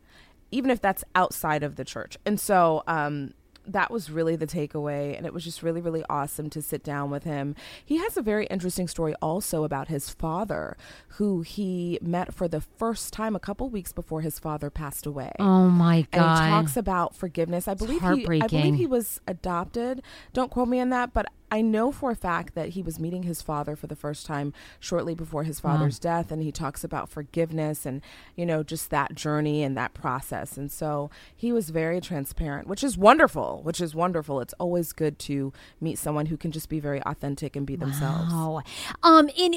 even 0.50 0.72
if 0.72 0.82
that's 0.82 1.04
outside 1.14 1.62
of 1.62 1.76
the 1.76 1.86
church. 1.86 2.18
And 2.26 2.40
so, 2.40 2.84
um, 2.88 3.34
that 3.66 3.90
was 3.92 4.10
really 4.12 4.36
the 4.36 4.48
takeaway 4.48 5.16
and 5.18 5.26
it 5.26 5.34
was 5.34 5.44
just 5.44 5.64
really 5.64 5.82
really 5.82 6.04
awesome 6.10 6.50
to 6.50 6.62
sit 6.62 6.84
down 6.84 7.10
with 7.10 7.24
him 7.24 7.56
he 7.84 7.98
has 7.98 8.18
a 8.18 8.22
very 8.22 8.46
interesting 8.48 8.88
story 8.88 9.14
also 9.22 9.64
about 9.64 9.88
his 9.88 10.10
father 10.10 10.76
who 11.10 11.42
he 11.42 11.98
met 12.02 12.34
for 12.34 12.48
the 12.48 12.62
first 12.62 13.14
time 13.14 13.36
a 13.36 13.40
couple 13.40 13.70
weeks 13.70 13.92
before 13.92 14.22
his 14.22 14.40
father 14.40 14.70
passed 14.70 15.06
away 15.06 15.32
oh 15.40 15.70
my 15.70 16.06
God. 16.12 16.22
and 16.22 16.46
he 16.46 16.52
talks 16.52 16.78
about 16.78 17.16
forgiveness. 17.16 17.68
I 17.68 17.74
believe 17.74 18.02
he, 18.02 18.42
I 18.42 18.48
believe 18.48 18.76
he 18.76 18.88
was 18.88 19.20
adopted. 19.28 20.02
Don't 20.34 20.52
quote 20.52 20.68
me 20.68 20.80
on 20.80 20.90
that, 20.90 21.14
but 21.14 21.28
I 21.54 21.62
know 21.62 21.92
for 21.92 22.10
a 22.10 22.16
fact 22.16 22.56
that 22.56 22.70
he 22.70 22.82
was 22.82 23.00
meeting 23.00 23.22
his 23.22 23.44
father 23.44 23.76
for 23.76 23.86
the 23.86 23.96
first 23.96 24.26
time 24.26 24.54
shortly 24.80 25.14
before 25.14 25.44
his 25.44 25.60
father's 25.60 26.00
death, 26.00 26.32
and 26.32 26.42
he 26.42 26.52
talks 26.52 26.84
about 26.84 27.10
forgiveness 27.10 27.86
and 27.86 28.02
you 28.36 28.44
know 28.44 28.64
just 28.64 28.90
that 28.90 29.14
journey 29.14 29.62
and 29.62 29.78
that 29.78 29.94
process. 29.94 30.58
And 30.58 30.72
so 30.72 31.12
he 31.36 31.52
was 31.52 31.70
very 31.70 32.02
transparent, 32.02 32.68
which 32.68 32.84
is 32.84 32.98
wonderful. 32.98 33.62
Which 33.62 33.80
is 33.80 33.94
wonderful. 33.94 34.42
It's 34.42 34.56
always 34.60 34.94
good 34.94 35.20
to 35.20 35.54
meet 35.80 36.00
someone 36.00 36.26
who 36.26 36.38
can 36.38 36.52
just 36.52 36.70
be 36.70 36.80
very 36.80 37.04
authentic 37.04 37.56
and 37.56 37.68
be 37.68 37.76
themselves. 37.76 38.32
Oh, 38.34 38.64
um, 39.04 39.30
and 39.38 39.56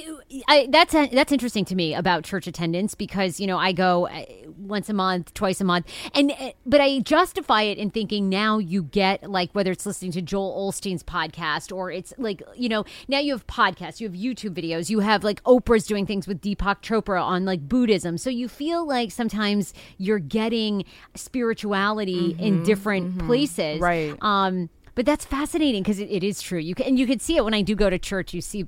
I, 0.48 0.68
that's 0.70 0.92
that's 0.92 1.32
interesting 1.32 1.64
to 1.64 1.74
me 1.74 1.94
about 1.94 2.24
church 2.24 2.46
attendance 2.46 2.94
because 2.94 3.40
you 3.40 3.46
know 3.46 3.56
I 3.56 3.72
go 3.72 4.06
uh, 4.08 4.26
once 4.58 4.90
a 4.90 4.92
month, 4.94 5.32
twice 5.32 5.62
a 5.62 5.64
month, 5.64 5.86
and 6.14 6.30
uh, 6.32 6.50
but 6.66 6.82
I 6.82 6.98
justify 6.98 7.62
it 7.62 7.78
in 7.78 7.88
thinking 7.88 8.28
now 8.28 8.58
you 8.58 8.82
get 8.82 9.30
like 9.30 9.50
whether 9.54 9.72
it's 9.72 9.86
listening 9.86 10.12
to 10.12 10.20
Joel 10.20 10.52
Olstein's 10.52 11.02
podcast 11.02 11.74
or 11.74 11.85
it's 11.90 12.12
like 12.18 12.42
you 12.56 12.68
know 12.68 12.84
now 13.08 13.18
you 13.18 13.32
have 13.32 13.46
podcasts, 13.46 14.00
you 14.00 14.08
have 14.08 14.16
YouTube 14.16 14.54
videos, 14.54 14.90
you 14.90 15.00
have 15.00 15.24
like 15.24 15.42
Oprah's 15.44 15.86
doing 15.86 16.06
things 16.06 16.26
with 16.26 16.40
Deepak 16.40 16.82
Chopra 16.82 17.22
on 17.22 17.44
like 17.44 17.68
Buddhism, 17.68 18.18
so 18.18 18.30
you 18.30 18.48
feel 18.48 18.86
like 18.86 19.10
sometimes 19.10 19.74
you're 19.98 20.18
getting 20.18 20.84
spirituality 21.14 22.36
in 22.38 22.62
different 22.64 23.18
places, 23.26 23.80
Right. 23.80 24.16
um, 24.20 24.68
but 24.94 25.04
that's 25.06 25.24
fascinating 25.24 25.82
because 25.82 25.98
it, 25.98 26.10
it 26.10 26.24
is 26.24 26.40
true. 26.42 26.58
You 26.58 26.74
can 26.74 26.86
and 26.86 26.98
you 26.98 27.06
can 27.06 27.18
see 27.20 27.36
it 27.36 27.44
when 27.44 27.54
I 27.54 27.62
do 27.62 27.74
go 27.74 27.90
to 27.90 27.98
church. 27.98 28.32
You 28.34 28.40
see 28.40 28.64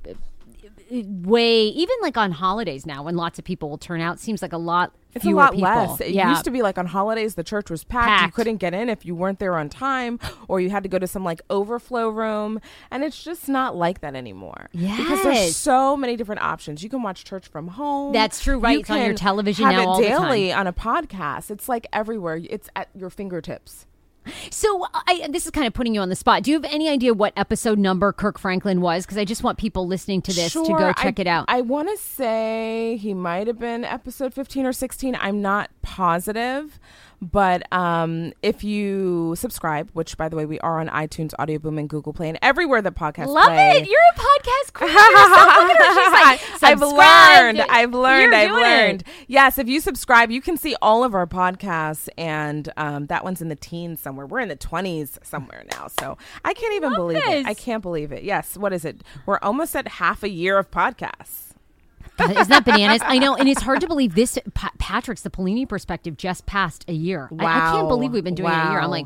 way 0.91 1.63
even 1.65 1.95
like 2.01 2.17
on 2.17 2.31
holidays 2.31 2.85
now 2.85 3.03
when 3.03 3.15
lots 3.15 3.37
of 3.39 3.45
people 3.45 3.69
will 3.69 3.77
turn 3.77 4.01
out 4.01 4.19
seems 4.19 4.41
like 4.41 4.53
a 4.53 4.57
lot 4.57 4.93
It's 5.13 5.23
a 5.23 5.27
fewer 5.27 5.35
lot 5.37 5.53
people. 5.53 5.69
less. 5.69 6.01
It 6.01 6.11
yeah. 6.11 6.29
used 6.29 6.43
to 6.45 6.51
be 6.51 6.61
like 6.61 6.77
on 6.77 6.85
holidays, 6.87 7.35
the 7.35 7.43
church 7.43 7.69
was 7.69 7.83
packed. 7.83 8.25
You 8.25 8.31
couldn't 8.31 8.57
get 8.57 8.73
in 8.73 8.89
if 8.89 9.05
you 9.05 9.15
weren't 9.15 9.39
there 9.39 9.55
on 9.57 9.69
time, 9.69 10.19
or 10.47 10.59
you 10.59 10.69
had 10.69 10.83
to 10.83 10.89
go 10.89 10.97
to 10.99 11.07
some 11.07 11.23
like 11.23 11.41
overflow 11.49 12.09
room. 12.09 12.59
And 12.91 13.03
it's 13.03 13.23
just 13.23 13.47
not 13.47 13.75
like 13.75 14.01
that 14.01 14.15
anymore. 14.15 14.69
Yeah. 14.73 14.97
Because 14.97 15.23
there's 15.23 15.55
so 15.55 15.95
many 15.95 16.15
different 16.15 16.41
options. 16.41 16.83
You 16.83 16.89
can 16.89 17.01
watch 17.03 17.23
church 17.23 17.47
from 17.47 17.69
home. 17.69 18.13
That's 18.13 18.41
true, 18.41 18.59
right? 18.59 18.73
You 18.73 18.79
It's 18.79 18.89
on 18.89 19.01
your 19.01 19.13
television 19.13 19.65
have 19.65 19.75
now 19.75 19.99
it 19.99 20.01
daily 20.01 20.51
on 20.53 20.67
a 20.67 20.73
podcast. 20.73 21.51
It's 21.51 21.69
like 21.69 21.87
everywhere. 21.93 22.41
It's 22.49 22.69
at 22.75 22.89
your 22.95 23.09
fingertips. 23.09 23.85
So 24.49 24.85
I, 24.93 25.27
this 25.29 25.45
is 25.45 25.51
kind 25.51 25.67
of 25.67 25.73
putting 25.73 25.93
you 25.95 26.01
on 26.01 26.09
the 26.09 26.15
spot. 26.15 26.43
Do 26.43 26.51
you 26.51 26.61
have 26.61 26.71
any 26.71 26.89
idea 26.89 27.13
what 27.13 27.33
episode 27.35 27.79
number 27.79 28.11
Kirk 28.11 28.39
Franklin 28.39 28.81
was? 28.81 29.05
Because 29.05 29.17
I 29.17 29.25
just 29.25 29.43
want 29.43 29.57
people 29.57 29.87
listening 29.87 30.21
to 30.23 30.33
this 30.33 30.53
to 30.53 30.65
go 30.67 30.93
check 30.93 31.19
I, 31.19 31.21
it 31.21 31.27
out. 31.27 31.45
I 31.47 31.61
want 31.61 31.89
to 31.89 31.97
say 31.97 32.97
he 32.99 33.13
might 33.13 33.47
have 33.47 33.59
been 33.59 33.83
episode 33.83 34.33
15 34.33 34.65
or 34.65 34.73
16. 34.73 35.17
I'm 35.19 35.41
not 35.41 35.69
positive. 35.81 36.79
But 37.21 37.71
um, 37.73 38.31
if 38.41 38.63
you 38.63 39.33
subscribe, 39.35 39.89
which 39.93 40.15
by 40.17 40.29
the 40.29 40.35
way, 40.37 40.45
we 40.45 40.59
are 40.61 40.79
on 40.79 40.87
iTunes, 40.87 41.33
Audio 41.37 41.59
Boom, 41.59 41.77
and 41.77 41.89
Google 41.89 42.13
Play, 42.13 42.29
and 42.29 42.39
everywhere 42.41 42.81
the 42.81 42.91
podcast 42.91 43.27
Love 43.27 43.47
play. 43.47 43.71
it. 43.77 43.87
You're 43.89 43.99
a 44.15 44.19
podcast 44.19 44.73
queen. 44.73 44.89
Look 44.93 44.99
at 44.99 45.77
her. 45.77 45.93
She's 45.93 46.61
like, 46.61 46.63
I've 46.63 46.81
learned. 46.81 47.61
I've 47.69 47.93
learned. 47.93 48.31
You're 48.31 48.35
I've 48.35 48.51
learned. 48.51 49.01
it. 49.01 49.07
Yes, 49.27 49.57
if 49.57 49.67
you 49.67 49.81
subscribe, 49.81 50.31
you 50.31 50.41
can 50.41 50.55
see 50.55 50.75
all 50.81 51.03
of 51.03 51.13
our 51.13 51.27
podcasts, 51.27 52.07
and 52.17 52.71
um, 52.77 53.07
that 53.07 53.23
one's 53.25 53.41
in 53.41 53.49
the 53.49 53.55
teens 53.55 53.99
somewhere. 53.99 54.25
We're 54.25 54.39
in 54.39 54.49
the 54.49 54.55
twenties 54.55 55.19
somewhere 55.21 55.65
now, 55.73 55.87
so 55.99 56.17
I 56.45 56.53
can't 56.53 56.73
even 56.75 56.91
Love 56.91 56.99
believe 56.99 57.23
this. 57.25 57.41
it. 57.41 57.45
I 57.47 57.53
can't 57.53 57.81
believe 57.83 58.11
it. 58.13 58.23
Yes, 58.23 58.55
what 58.57 58.71
is 58.71 58.85
it? 58.85 59.01
We're 59.25 59.39
almost 59.41 59.75
at 59.75 59.87
half 59.87 60.23
a 60.23 60.29
year 60.29 60.57
of 60.57 60.71
podcasts. 60.71 61.48
Isn't 62.19 62.49
that 62.49 62.65
bananas? 62.65 63.01
I 63.05 63.17
know, 63.17 63.35
and 63.35 63.47
it's 63.47 63.61
hard 63.61 63.81
to 63.81 63.87
believe 63.87 64.15
this. 64.15 64.37
Pa- 64.53 64.71
Patrick's 64.77 65.21
the 65.21 65.29
Paolini 65.29 65.67
perspective 65.67 66.17
just 66.17 66.45
passed 66.45 66.85
a 66.87 66.93
year. 66.93 67.29
I, 67.39 67.45
I 67.45 67.71
can't 67.71 67.87
believe 67.87 68.11
we've 68.11 68.23
been 68.23 68.35
doing 68.35 68.51
it 68.51 68.55
a 68.55 68.69
year. 68.71 68.79
I'm 68.79 68.89
like? 68.89 69.05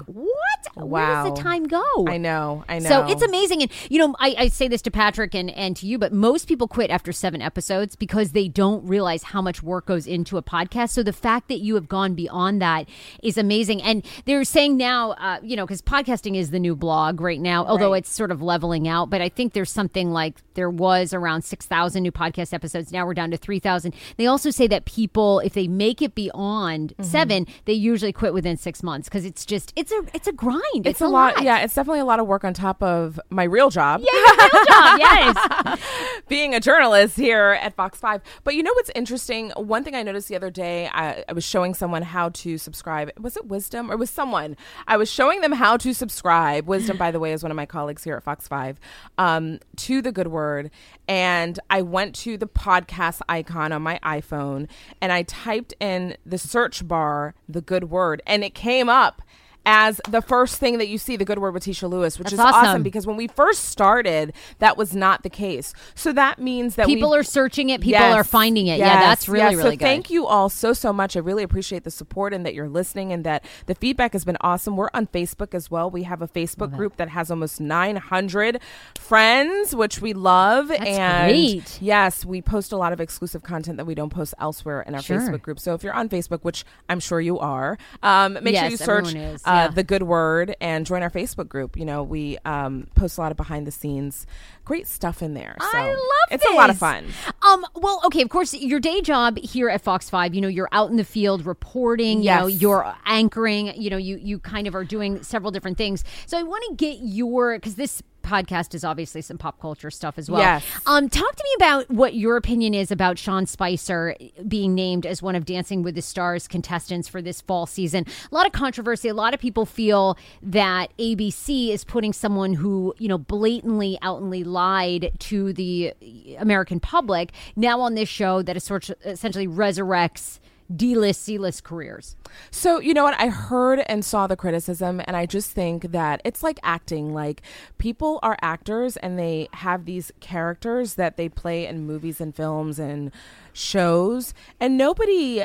Where 0.76 0.86
Wow. 0.86 1.24
does 1.26 1.34
the 1.38 1.42
time 1.44 1.64
go? 1.68 1.84
I 2.08 2.18
know. 2.18 2.64
I 2.68 2.80
know. 2.80 2.90
So 2.90 3.06
it's 3.08 3.22
amazing. 3.22 3.62
And, 3.64 3.72
you 3.90 4.00
know, 4.00 4.16
I, 4.20 4.36
I 4.38 4.48
say 4.48 4.68
this 4.68 4.82
to 4.84 4.92
Patrick 4.92 5.34
and, 5.36 5.50
and 5.52 5.76
to 5.78 5.86
you, 5.88 5.98
but 5.98 6.14
most 6.14 6.48
people 6.48 6.68
quit 6.68 6.90
after 6.90 7.12
seven 7.12 7.42
episodes 7.42 7.96
because 7.96 8.32
they 8.32 8.48
don't 8.48 8.86
realize 8.88 9.24
how 9.24 9.42
much 9.42 9.62
work 9.64 9.86
goes 9.86 10.08
into 10.08 10.38
a 10.38 10.42
podcast. 10.44 10.90
So 10.92 11.04
the 11.04 11.14
fact 11.14 11.48
that 11.50 11.60
you 11.60 11.76
have 11.76 11.88
gone 11.88 12.14
beyond 12.16 12.62
that 12.62 12.88
is 13.22 13.38
amazing. 13.38 13.82
And 13.82 14.06
they're 14.26 14.44
saying 14.44 14.78
now, 14.78 15.12
uh, 15.12 15.40
you 15.44 15.56
know, 15.56 15.66
because 15.66 15.82
podcasting 15.82 16.36
is 16.36 16.52
the 16.52 16.60
new 16.60 16.76
blog 16.76 17.22
right 17.22 17.40
now, 17.42 17.66
although 17.66 17.92
Right. 17.92 18.00
it's 18.00 18.10
sort 18.12 18.32
of 18.32 18.42
leveling 18.42 18.88
out. 18.88 19.10
But 19.10 19.22
I 19.22 19.30
think 19.30 19.54
there's 19.54 19.72
something 19.72 20.12
like 20.12 20.36
there 20.56 20.70
was 20.70 21.14
around 21.14 21.44
6,000 21.44 22.02
new 22.04 22.12
podcast 22.12 22.54
episodes. 22.54 22.92
Now 22.92 23.06
we're 23.06 23.14
down 23.14 23.32
to 23.32 23.38
3,000. 23.38 23.94
They 24.18 24.26
also 24.28 24.50
say 24.50 24.68
that 24.68 24.86
people, 24.86 25.40
if 25.40 25.54
they 25.54 25.68
make 25.68 26.02
it 26.02 26.16
beyond 26.16 26.64
Mm-hmm. 26.94 27.04
seven, 27.04 27.48
they 27.66 27.74
usually 27.74 28.12
quit 28.14 28.34
within 28.34 28.58
six 28.58 28.82
months 28.84 29.08
because 29.10 29.26
it's 29.26 29.46
just, 29.46 29.72
it's 29.76 29.92
a, 29.92 30.02
it's 30.14 30.28
a 30.28 30.32
grind. 30.32 30.53
It's, 30.76 30.88
It's, 30.88 31.02
a 31.02 31.08
lot. 31.08 31.44
Yeah, 31.44 31.60
it's 31.60 31.76
definitely 31.76 32.00
a 32.02 32.06
lot 32.06 32.20
of 32.20 32.28
work 32.28 32.44
on 32.44 32.54
top 32.54 32.82
of 32.82 33.20
my 33.30 33.44
real 33.44 33.70
job. 33.70 34.02
Yeah, 34.02 34.20
real 34.20 34.66
job. 34.66 35.00
Yes. 35.00 35.80
being 36.28 36.54
a 36.56 36.60
journalist 36.60 37.16
here 37.18 37.58
at 37.62 37.76
Fox 37.76 38.00
5. 38.00 38.22
But 38.44 38.56
you 38.56 38.64
know 38.64 38.74
what's 38.74 38.92
interesting? 38.96 39.52
One 39.52 39.84
thing 39.84 39.96
I 39.96 40.04
noticed 40.04 40.28
the 40.28 40.36
other 40.36 40.50
day, 40.50 40.88
I, 40.92 41.24
I 41.28 41.34
was 41.34 41.44
showing 41.44 41.74
someone 41.74 42.02
how 42.02 42.30
to 42.30 42.58
subscribe. 42.58 43.12
Was 43.20 43.38
it 43.38 43.46
Wisdom 43.46 43.92
or 43.92 43.98
was 43.98 44.10
someone? 44.10 44.56
I 44.88 44.98
was 44.98 45.10
showing 45.10 45.42
them 45.42 45.54
how 45.54 45.78
to 45.78 45.94
subscribe. 45.94 46.68
Wisdom, 46.68 46.98
by 46.98 47.12
the 47.12 47.20
way, 47.20 47.34
is 47.34 47.44
one 47.44 47.52
of 47.52 47.56
my 47.56 47.66
colleagues 47.66 48.04
here 48.04 48.16
at 48.16 48.24
Fox 48.24 48.48
5 48.48 48.80
um, 49.18 49.60
to 49.78 50.02
the 50.02 50.12
Good 50.12 50.28
Word. 50.28 50.72
And 51.08 51.60
I 51.70 51.82
went 51.82 52.16
to 52.16 52.38
the 52.38 52.48
podcast 52.48 53.22
icon 53.28 53.72
on 53.72 53.82
my 53.82 54.00
iPhone 54.04 54.68
and 55.02 55.12
I 55.12 55.24
typed 55.24 55.74
in 55.80 56.16
the 56.26 56.38
search 56.38 56.88
bar, 56.88 57.36
the 57.48 57.62
Good 57.62 57.86
Word, 57.90 58.22
and 58.26 58.44
it 58.44 58.54
came 58.54 58.90
up. 58.90 59.22
As 59.66 60.02
the 60.10 60.22
first 60.22 60.58
thing 60.60 60.78
that 60.80 60.88
you 60.90 60.98
see, 60.98 61.16
the 61.16 61.24
good 61.26 61.40
word 61.40 61.54
with 61.54 61.64
Tisha 61.64 61.90
Lewis, 61.90 62.20
which 62.20 62.26
That's 62.26 62.34
is 62.34 62.40
awesome. 62.40 62.66
awesome 62.66 62.84
because 62.84 63.08
when 63.08 63.16
we 63.16 63.28
first 63.28 63.66
started, 63.66 64.34
that 64.60 64.78
was 64.78 64.94
not 64.96 65.24
the 65.24 65.30
case. 65.30 65.74
So 65.96 66.12
that 66.14 66.38
means 66.40 66.76
that 66.76 66.88
people 66.88 67.12
we, 67.12 67.18
are 67.18 67.24
searching 67.24 67.70
it. 67.70 67.80
People 67.82 68.02
Yes, 68.02 68.16
are 68.16 68.24
finding 68.26 68.68
it. 68.68 68.78
Yeah 68.80 69.00
that's 69.00 69.28
really 69.30 69.44
yes. 69.52 69.56
really 69.56 69.76
so 69.76 69.78
good. 69.78 69.80
thank 69.86 70.10
you 70.10 70.28
all 70.28 70.50
so 70.50 70.74
so 70.74 70.92
much. 70.92 71.16
I 71.16 71.20
really 71.20 71.44
appreciate 71.44 71.84
the 71.84 71.92
support 71.92 72.34
and 72.34 72.46
that 72.46 72.54
you're 72.54 72.68
listening 72.70 73.12
and 73.14 73.24
that 73.24 73.46
the 73.68 73.76
feedback 73.76 74.14
has 74.14 74.26
been 74.26 74.38
awesome. 74.42 74.76
We're 74.76 74.90
on 74.94 75.08
facebook 75.08 75.54
as 75.54 75.72
well. 75.72 75.90
We 75.90 76.04
have 76.04 76.22
a 76.22 76.28
facebook 76.28 76.76
group 76.76 76.98
that 76.98 77.10
has 77.10 77.32
almost 77.32 77.62
900 77.62 78.60
friends 79.00 79.76
which 79.76 80.02
we 80.02 80.14
love. 80.14 80.72
And 80.72 81.32
great. 81.32 81.80
yes 81.82 82.26
we 82.26 82.42
post 82.42 82.72
a 82.72 82.78
lot 82.78 82.94
of 82.94 83.00
exclusive 83.02 83.44
content 83.44 83.78
that 83.78 83.86
we 83.86 83.96
don't 83.96 84.10
post 84.12 84.34
elsewhere 84.40 84.82
in 84.82 84.96
our 84.96 85.02
Sure. 85.02 85.20
facebook 85.20 85.42
group. 85.42 85.60
So 85.60 85.74
if 85.74 85.84
you're 85.84 85.94
on 85.94 86.10
facebook 86.10 86.42
which 86.44 86.64
i'm 86.90 87.00
sure 87.00 87.20
you 87.22 87.40
are 87.40 87.78
um, 88.02 88.38
make 88.42 88.56
sure 88.56 88.68
you 88.70 88.78
search 88.78 89.14
uh, 89.54 89.58
yeah. 89.64 89.68
the 89.70 89.84
good 89.84 90.04
word 90.04 90.56
and 90.60 90.86
join 90.86 91.02
our 91.04 91.10
facebook 91.10 91.48
group 91.48 91.78
you 91.78 91.86
know 91.86 92.02
we 92.04 92.38
um, 92.46 92.88
post 92.96 93.18
a 93.18 93.22
lot 93.22 93.32
of 93.32 93.38
behind 93.38 93.68
the 93.68 93.72
scenes 93.72 94.26
great 94.66 94.88
stuff 94.88 95.22
in 95.22 95.34
there 95.34 95.56
so 95.60 95.78
I 95.78 95.90
love 95.90 96.00
it's 96.32 96.46
a 96.46 96.52
lot 96.52 96.70
of 96.70 96.78
fun 96.78 97.06
Um, 97.42 97.66
well, 97.76 98.02
okay, 98.06 98.22
of 98.22 98.30
course, 98.30 98.54
your 98.54 98.80
day 98.80 99.02
job 99.02 99.38
here 99.38 99.68
at 99.70 99.82
Fox 99.82 100.10
5, 100.10 100.34
you 100.34 100.40
know, 100.42 100.48
you're 100.48 100.70
out 100.72 100.90
in 100.90 100.96
the 100.98 101.04
field 101.04 101.46
reporting, 101.46 102.20
you 102.24 102.30
know, 102.30 102.48
Yes. 102.48 102.62
you're 102.62 102.96
anchoring, 103.06 103.74
you 103.80 103.90
know, 103.90 103.98
you, 103.98 104.18
you 104.18 104.40
kind 104.40 104.66
of 104.68 104.74
are 104.76 104.86
doing 104.86 105.22
several 105.24 105.52
different 105.52 105.78
things. 105.78 106.04
So 106.26 106.38
I 106.40 106.44
want 106.44 106.64
to 106.70 106.76
get 106.76 107.00
your, 107.02 107.58
because 107.58 107.76
this 107.76 108.02
podcast 108.24 108.74
is 108.74 108.84
obviously 108.84 109.22
some 109.22 109.38
pop 109.38 109.60
culture 109.60 109.92
stuff 109.92 110.18
as 110.18 110.30
well. 110.30 110.42
Yes. 110.42 110.64
Um, 110.86 111.10
talk 111.10 111.36
to 111.36 111.44
me 111.44 111.54
about 111.58 111.90
what 111.90 112.16
your 112.16 112.38
opinion 112.38 112.74
is 112.74 112.92
about 112.92 113.18
Sean 113.18 113.46
Spicer 113.46 114.16
being 114.48 114.74
named 114.74 115.06
as 115.06 115.22
one 115.22 115.36
of 115.36 115.46
Dancing 115.46 115.84
with 115.84 115.96
the 115.96 116.02
Stars 116.02 116.48
contestants 116.48 117.08
for 117.08 117.22
this 117.22 117.42
fall 117.42 117.66
season. 117.66 118.06
A 118.32 118.36
lot 118.36 118.46
of 118.46 118.52
controversy. 118.52 119.10
A 119.10 119.14
lot 119.14 119.34
of 119.34 119.40
people 119.40 119.66
feel 119.66 120.18
that 120.42 120.96
ABC 120.98 121.70
is 121.70 121.84
putting 121.84 122.14
someone 122.14 122.54
who, 122.54 122.96
you 122.98 123.08
know, 123.08 123.18
blatantly, 123.18 123.98
outly 124.02 124.44
lied 124.44 125.12
to 125.20 125.54
the 125.54 125.94
American 126.40 126.80
public 126.80 127.32
now 127.56 127.80
on 127.80 127.96
this 127.96 128.10
show 128.10 128.42
that 128.42 128.56
is 128.56 128.64
sort 128.64 128.90
of 128.90 128.96
essentially 129.06 129.48
resurrects 129.48 130.40
D-list, 130.76 131.22
C-list 131.22 131.64
careers. 131.64 132.16
So, 132.52 132.80
you 132.80 132.94
know 132.94 133.04
what? 133.04 133.20
I 133.20 133.28
heard 133.28 133.80
and 133.88 134.04
saw 134.04 134.28
the 134.28 134.36
criticism, 134.36 135.02
and 135.06 135.16
I 135.16 135.26
just 135.26 135.52
think 135.52 135.92
that 135.92 136.22
it's 136.24 136.42
like 136.44 136.60
acting. 136.64 137.14
Like, 137.14 137.42
people 137.78 138.20
are 138.24 138.38
actors 138.42 138.98
and 138.98 139.20
they 139.20 139.50
have 139.54 139.86
these 139.86 140.12
characters 140.20 140.96
that 140.96 141.18
they 141.18 141.30
play 141.30 141.66
in 141.66 141.86
movies 141.86 142.22
and 142.22 142.36
films 142.36 142.80
and 142.80 143.12
shows, 143.52 144.34
and 144.60 144.78
nobody 144.78 145.44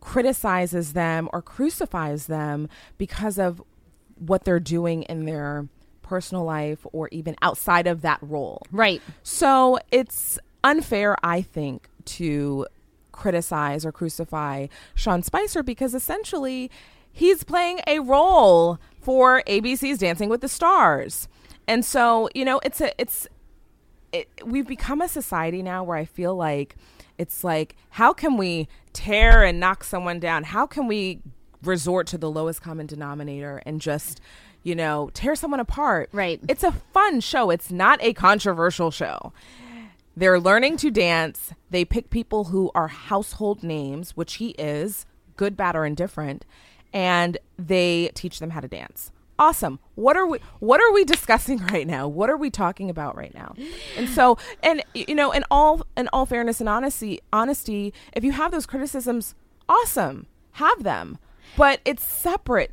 criticizes 0.00 0.92
them 0.92 1.28
or 1.32 1.40
crucifies 1.42 2.26
them 2.26 2.68
because 2.98 3.38
of 3.38 3.62
what 4.18 4.44
they're 4.44 4.60
doing 4.60 5.02
in 5.04 5.24
their 5.24 5.66
personal 6.02 6.44
life 6.44 6.86
or 6.92 7.08
even 7.10 7.34
outside 7.42 7.86
of 7.86 8.02
that 8.02 8.18
role. 8.20 8.62
Right. 8.70 9.00
So 9.22 9.78
it's 9.90 10.38
unfair, 10.62 11.16
I 11.22 11.40
think, 11.42 11.88
to 12.04 12.66
criticize 13.14 13.86
or 13.86 13.92
crucify 13.92 14.66
Sean 14.94 15.22
Spicer 15.22 15.62
because 15.62 15.94
essentially 15.94 16.70
he's 17.12 17.44
playing 17.44 17.80
a 17.86 18.00
role 18.00 18.78
for 19.00 19.42
ABC's 19.46 19.98
Dancing 19.98 20.28
with 20.28 20.40
the 20.40 20.48
Stars. 20.48 21.28
And 21.66 21.84
so, 21.84 22.28
you 22.34 22.44
know, 22.44 22.60
it's 22.64 22.80
a 22.80 23.00
it's 23.00 23.26
it, 24.12 24.28
we've 24.44 24.66
become 24.66 25.00
a 25.00 25.08
society 25.08 25.62
now 25.62 25.82
where 25.82 25.96
I 25.96 26.04
feel 26.04 26.34
like 26.34 26.76
it's 27.16 27.44
like 27.44 27.76
how 27.90 28.12
can 28.12 28.36
we 28.36 28.68
tear 28.92 29.44
and 29.44 29.58
knock 29.60 29.84
someone 29.84 30.20
down? 30.20 30.44
How 30.44 30.66
can 30.66 30.86
we 30.86 31.20
resort 31.62 32.06
to 32.08 32.18
the 32.18 32.30
lowest 32.30 32.60
common 32.60 32.86
denominator 32.86 33.62
and 33.64 33.80
just 33.80 34.20
you 34.62 34.74
know 34.74 35.10
tear 35.14 35.34
someone 35.34 35.60
apart? 35.60 36.10
Right. 36.12 36.40
It's 36.48 36.64
a 36.64 36.72
fun 36.72 37.20
show. 37.20 37.50
It's 37.50 37.70
not 37.70 38.02
a 38.02 38.12
controversial 38.12 38.90
show. 38.90 39.32
They're 40.16 40.40
learning 40.40 40.76
to 40.78 40.90
dance. 40.90 41.52
They 41.70 41.84
pick 41.84 42.10
people 42.10 42.44
who 42.44 42.70
are 42.74 42.88
household 42.88 43.62
names, 43.62 44.16
which 44.16 44.34
he 44.34 44.50
is, 44.50 45.06
good, 45.36 45.56
bad, 45.56 45.74
or 45.74 45.84
indifferent, 45.84 46.44
and 46.92 47.38
they 47.58 48.10
teach 48.14 48.38
them 48.38 48.50
how 48.50 48.60
to 48.60 48.68
dance. 48.68 49.10
Awesome. 49.36 49.80
What 49.96 50.16
are 50.16 50.26
we 50.26 50.38
what 50.60 50.80
are 50.80 50.92
we 50.92 51.04
discussing 51.04 51.58
right 51.72 51.86
now? 51.86 52.06
What 52.06 52.30
are 52.30 52.36
we 52.36 52.50
talking 52.50 52.88
about 52.88 53.16
right 53.16 53.34
now? 53.34 53.54
And 53.96 54.08
so 54.08 54.38
and 54.62 54.82
you 54.94 55.14
know, 55.14 55.32
in 55.32 55.44
all 55.50 55.84
in 55.96 56.08
all 56.12 56.26
fairness 56.26 56.60
and 56.60 56.68
honesty 56.68 57.20
honesty, 57.32 57.92
if 58.12 58.22
you 58.22 58.32
have 58.32 58.52
those 58.52 58.66
criticisms, 58.66 59.34
awesome. 59.68 60.26
Have 60.52 60.84
them. 60.84 61.18
But 61.56 61.80
it's 61.84 62.04
separate 62.04 62.70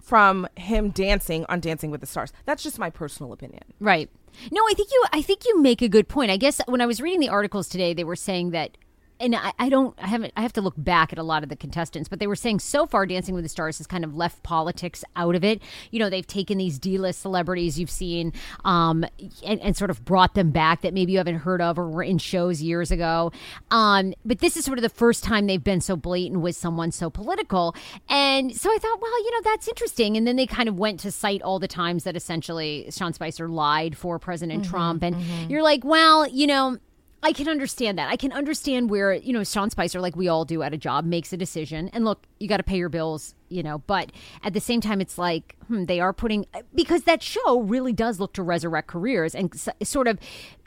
from 0.00 0.46
him 0.56 0.90
dancing 0.90 1.46
on 1.48 1.60
Dancing 1.60 1.90
with 1.90 2.00
the 2.00 2.06
Stars. 2.06 2.32
That's 2.44 2.62
just 2.62 2.78
my 2.78 2.90
personal 2.90 3.32
opinion. 3.32 3.62
Right. 3.80 4.10
No, 4.50 4.62
I 4.68 4.74
think 4.74 4.88
you 4.90 5.04
I 5.12 5.22
think 5.22 5.44
you 5.46 5.60
make 5.60 5.82
a 5.82 5.88
good 5.88 6.08
point. 6.08 6.30
I 6.30 6.36
guess 6.36 6.60
when 6.66 6.80
I 6.80 6.86
was 6.86 7.00
reading 7.00 7.20
the 7.20 7.28
articles 7.28 7.68
today, 7.68 7.94
they 7.94 8.04
were 8.04 8.16
saying 8.16 8.50
that 8.50 8.76
and 9.20 9.34
I, 9.34 9.52
I 9.58 9.68
don't 9.68 9.94
I 9.98 10.06
haven't 10.06 10.32
I 10.36 10.42
have 10.42 10.52
to 10.54 10.60
look 10.60 10.74
back 10.76 11.12
at 11.12 11.18
a 11.18 11.22
lot 11.22 11.42
of 11.42 11.48
the 11.48 11.56
contestants, 11.56 12.08
but 12.08 12.18
they 12.18 12.26
were 12.26 12.36
saying 12.36 12.60
so 12.60 12.86
far 12.86 13.06
Dancing 13.06 13.34
with 13.34 13.44
the 13.44 13.48
Stars 13.48 13.78
has 13.78 13.86
kind 13.86 14.04
of 14.04 14.14
left 14.14 14.42
politics 14.42 15.04
out 15.16 15.34
of 15.34 15.44
it. 15.44 15.62
You 15.90 16.00
know, 16.00 16.10
they've 16.10 16.26
taken 16.26 16.58
these 16.58 16.78
D 16.78 16.98
list 16.98 17.20
celebrities 17.20 17.78
you've 17.78 17.90
seen 17.90 18.32
um, 18.64 19.04
and, 19.44 19.60
and, 19.60 19.76
sort 19.76 19.90
of 19.90 20.04
brought 20.04 20.34
them 20.34 20.50
back 20.50 20.82
that 20.82 20.94
maybe 20.94 21.12
you 21.12 21.18
haven't 21.18 21.36
heard 21.36 21.60
of 21.60 21.78
or 21.78 21.88
were 21.88 22.02
in 22.02 22.18
shows 22.18 22.62
years 22.62 22.90
ago. 22.90 23.32
Um, 23.70 24.14
but 24.24 24.38
this 24.38 24.56
is 24.56 24.64
sort 24.64 24.78
of 24.78 24.82
the 24.82 24.88
first 24.88 25.24
time 25.24 25.46
they've 25.46 25.62
been 25.62 25.80
so 25.80 25.96
blatant 25.96 26.40
with 26.40 26.56
someone 26.56 26.92
so 26.92 27.10
political. 27.10 27.74
And 28.08 28.54
so 28.54 28.70
I 28.70 28.78
thought, 28.78 29.00
well, 29.00 29.24
you 29.24 29.30
know, 29.32 29.40
that's 29.44 29.68
interesting. 29.68 30.16
And 30.16 30.26
then 30.26 30.36
they 30.36 30.46
kind 30.46 30.68
of 30.68 30.78
went 30.78 31.00
to 31.00 31.10
cite 31.10 31.42
all 31.42 31.58
the 31.58 31.68
times 31.68 32.04
that 32.04 32.16
essentially 32.16 32.86
Sean 32.90 33.12
Spicer 33.12 33.48
lied 33.48 33.96
for 33.96 34.18
President 34.18 34.62
mm-hmm, 34.62 34.70
Trump. 34.70 35.02
And 35.02 35.16
mm-hmm. 35.16 35.50
you're 35.50 35.62
like, 35.62 35.84
well, 35.84 36.28
you 36.28 36.46
know, 36.46 36.78
I 37.24 37.32
can 37.32 37.48
understand 37.48 37.96
that. 37.98 38.10
I 38.10 38.16
can 38.16 38.32
understand 38.32 38.90
where, 38.90 39.14
you 39.14 39.32
know, 39.32 39.42
Sean 39.44 39.70
Spicer, 39.70 39.98
like 39.98 40.14
we 40.14 40.28
all 40.28 40.44
do 40.44 40.62
at 40.62 40.74
a 40.74 40.76
job, 40.76 41.06
makes 41.06 41.32
a 41.32 41.38
decision. 41.38 41.88
And 41.94 42.04
look, 42.04 42.26
you 42.38 42.48
got 42.48 42.58
to 42.58 42.62
pay 42.62 42.76
your 42.76 42.90
bills, 42.90 43.34
you 43.48 43.62
know, 43.62 43.78
but 43.78 44.12
at 44.42 44.52
the 44.52 44.60
same 44.60 44.82
time, 44.82 45.00
it's 45.00 45.16
like, 45.16 45.56
hmm, 45.66 45.86
they 45.86 46.00
are 46.00 46.12
putting, 46.12 46.44
because 46.74 47.04
that 47.04 47.22
show 47.22 47.60
really 47.62 47.94
does 47.94 48.20
look 48.20 48.34
to 48.34 48.42
resurrect 48.42 48.88
careers 48.88 49.34
and 49.34 49.58
sort 49.82 50.06
of 50.06 50.18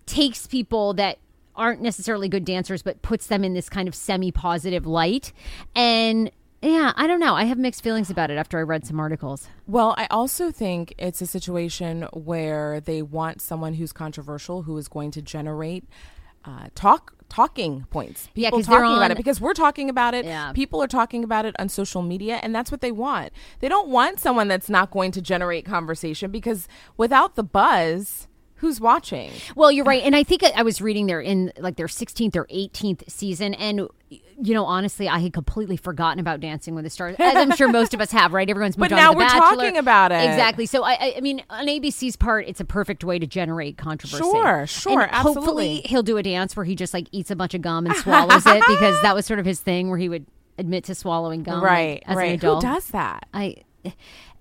takes 0.08 0.48
people 0.48 0.96
that 0.96 1.20
aren't 1.56 1.82
necessarily 1.82 2.28
good 2.28 2.44
dancers, 2.44 2.82
but 2.82 3.04
puts 3.04 3.28
them 3.28 3.44
in 3.44 3.54
this 3.54 3.70
kind 3.70 3.88
of 3.88 3.94
semi 3.94 4.32
positive 4.32 4.88
light. 4.88 5.34
And 5.76 6.32
yeah, 6.64 6.92
I 6.96 7.06
don't 7.06 7.20
know. 7.20 7.36
I 7.36 7.44
have 7.44 7.60
mixed 7.60 7.84
feelings 7.84 8.10
about 8.10 8.32
it 8.32 8.38
after 8.38 8.58
I 8.58 8.64
read 8.64 8.84
some 8.84 9.00
articles. 9.00 9.48
Well, 9.68 9.94
I 9.96 10.08
also 10.10 10.52
think 10.52 10.96
it's 10.98 11.22
a 11.22 11.28
situation 11.28 12.08
where 12.14 12.80
they 12.80 13.04
want 13.04 13.42
someone 13.42 13.76
who's 13.76 13.94
controversial, 13.94 14.64
who 14.64 14.76
is 14.78 14.88
going 14.88 15.12
to 15.12 15.22
generate 15.22 15.84
uh, 16.48 16.68
talk 16.74 17.14
talking 17.30 17.86
points. 17.90 18.30
People 18.34 18.60
yeah, 18.60 18.66
talking 18.66 18.86
on, 18.86 18.98
about 18.98 19.12
it 19.12 19.18
because 19.18 19.42
we're 19.42 19.54
talking 19.54 19.90
about 19.90 20.14
it. 20.14 20.26
Yeah. 20.26 20.54
People 20.54 20.82
are 20.82 20.88
talking 20.88 21.24
about 21.24 21.46
it 21.46 21.56
on 21.60 21.70
social 21.70 22.02
media, 22.02 22.40
and 22.42 22.56
that's 22.56 22.72
what 22.72 22.82
they 22.82 22.92
want. 22.92 23.32
They 23.60 23.68
don't 23.68 23.90
want 23.90 24.20
someone 24.20 24.48
that's 24.48 24.70
not 24.70 24.92
going 24.92 25.12
to 25.12 25.22
generate 25.22 25.66
conversation 25.66 26.32
because 26.32 26.68
without 26.96 27.36
the 27.36 27.44
buzz, 27.44 28.28
who's 28.58 28.80
watching? 28.80 29.32
Well, 29.56 29.72
you're 29.72 29.86
right, 29.86 30.04
and 30.04 30.16
I 30.16 30.24
think 30.24 30.44
I 30.44 30.64
was 30.64 30.82
reading 30.82 31.08
there 31.08 31.22
in 31.22 31.52
like 31.58 31.76
their 31.76 31.88
16th 31.88 32.36
or 32.36 32.46
18th 32.46 33.10
season, 33.10 33.54
and 33.56 33.88
you 34.10 34.54
know, 34.54 34.66
honestly, 34.66 35.10
I 35.10 35.20
had 35.20 35.34
completely 35.34 35.78
forgotten 35.78 36.20
about 36.20 36.40
Dancing 36.40 36.76
with 36.76 36.84
the 36.84 36.90
Stars, 36.90 37.16
as 37.20 37.36
I'm 37.36 37.56
sure 37.56 37.68
most 37.68 37.94
of 37.94 38.02
us 38.02 38.12
have, 38.12 38.34
right? 38.34 38.50
Everyone's 38.50 38.78
moved 38.78 38.92
but 38.92 38.96
now 38.96 39.12
we're 39.12 39.20
Bachelor. 39.20 39.64
talking 39.64 39.78
about 39.78 40.12
it 40.12 40.24
exactly. 40.24 40.66
So 40.66 40.84
I, 40.84 41.16
I 41.18 41.22
mean, 41.22 41.44
on 41.50 41.68
ABC's 41.68 42.16
part, 42.16 42.48
it's 42.48 42.60
a 42.60 42.66
perfect 42.66 43.04
way 43.04 43.20
to 43.20 43.28
generate 43.28 43.78
controversy. 43.78 44.24
Sure, 44.24 44.68
sure, 44.68 45.02
and 45.02 45.12
absolutely. 45.12 45.42
Hopefully, 45.42 45.82
he'll 45.86 46.04
do 46.04 46.18
a 46.18 46.24
dance 46.24 46.56
where 46.56 46.66
he 46.66 46.76
just 46.76 46.94
like 46.94 47.08
eats 47.12 47.32
a 47.32 47.36
bunch 47.36 47.54
of 47.54 47.62
gum 47.62 47.86
and 47.86 47.96
swallows 47.96 48.46
it 48.46 48.64
because 48.68 49.02
that 49.02 49.16
was 49.16 49.26
sort 49.26 49.40
of 49.40 49.46
his 49.46 49.60
thing, 49.60 49.90
where 49.90 49.98
he 49.98 50.10
would 50.10 50.26
admit 50.58 50.86
to 50.86 50.96
swallowing 50.96 51.44
gum, 51.44 51.64
right? 51.64 52.04
As 52.06 52.16
right. 52.16 52.30
An 52.30 52.36
adult. 52.36 52.64
Who 52.64 52.74
does 52.74 52.88
that? 52.88 53.28
I 53.34 53.64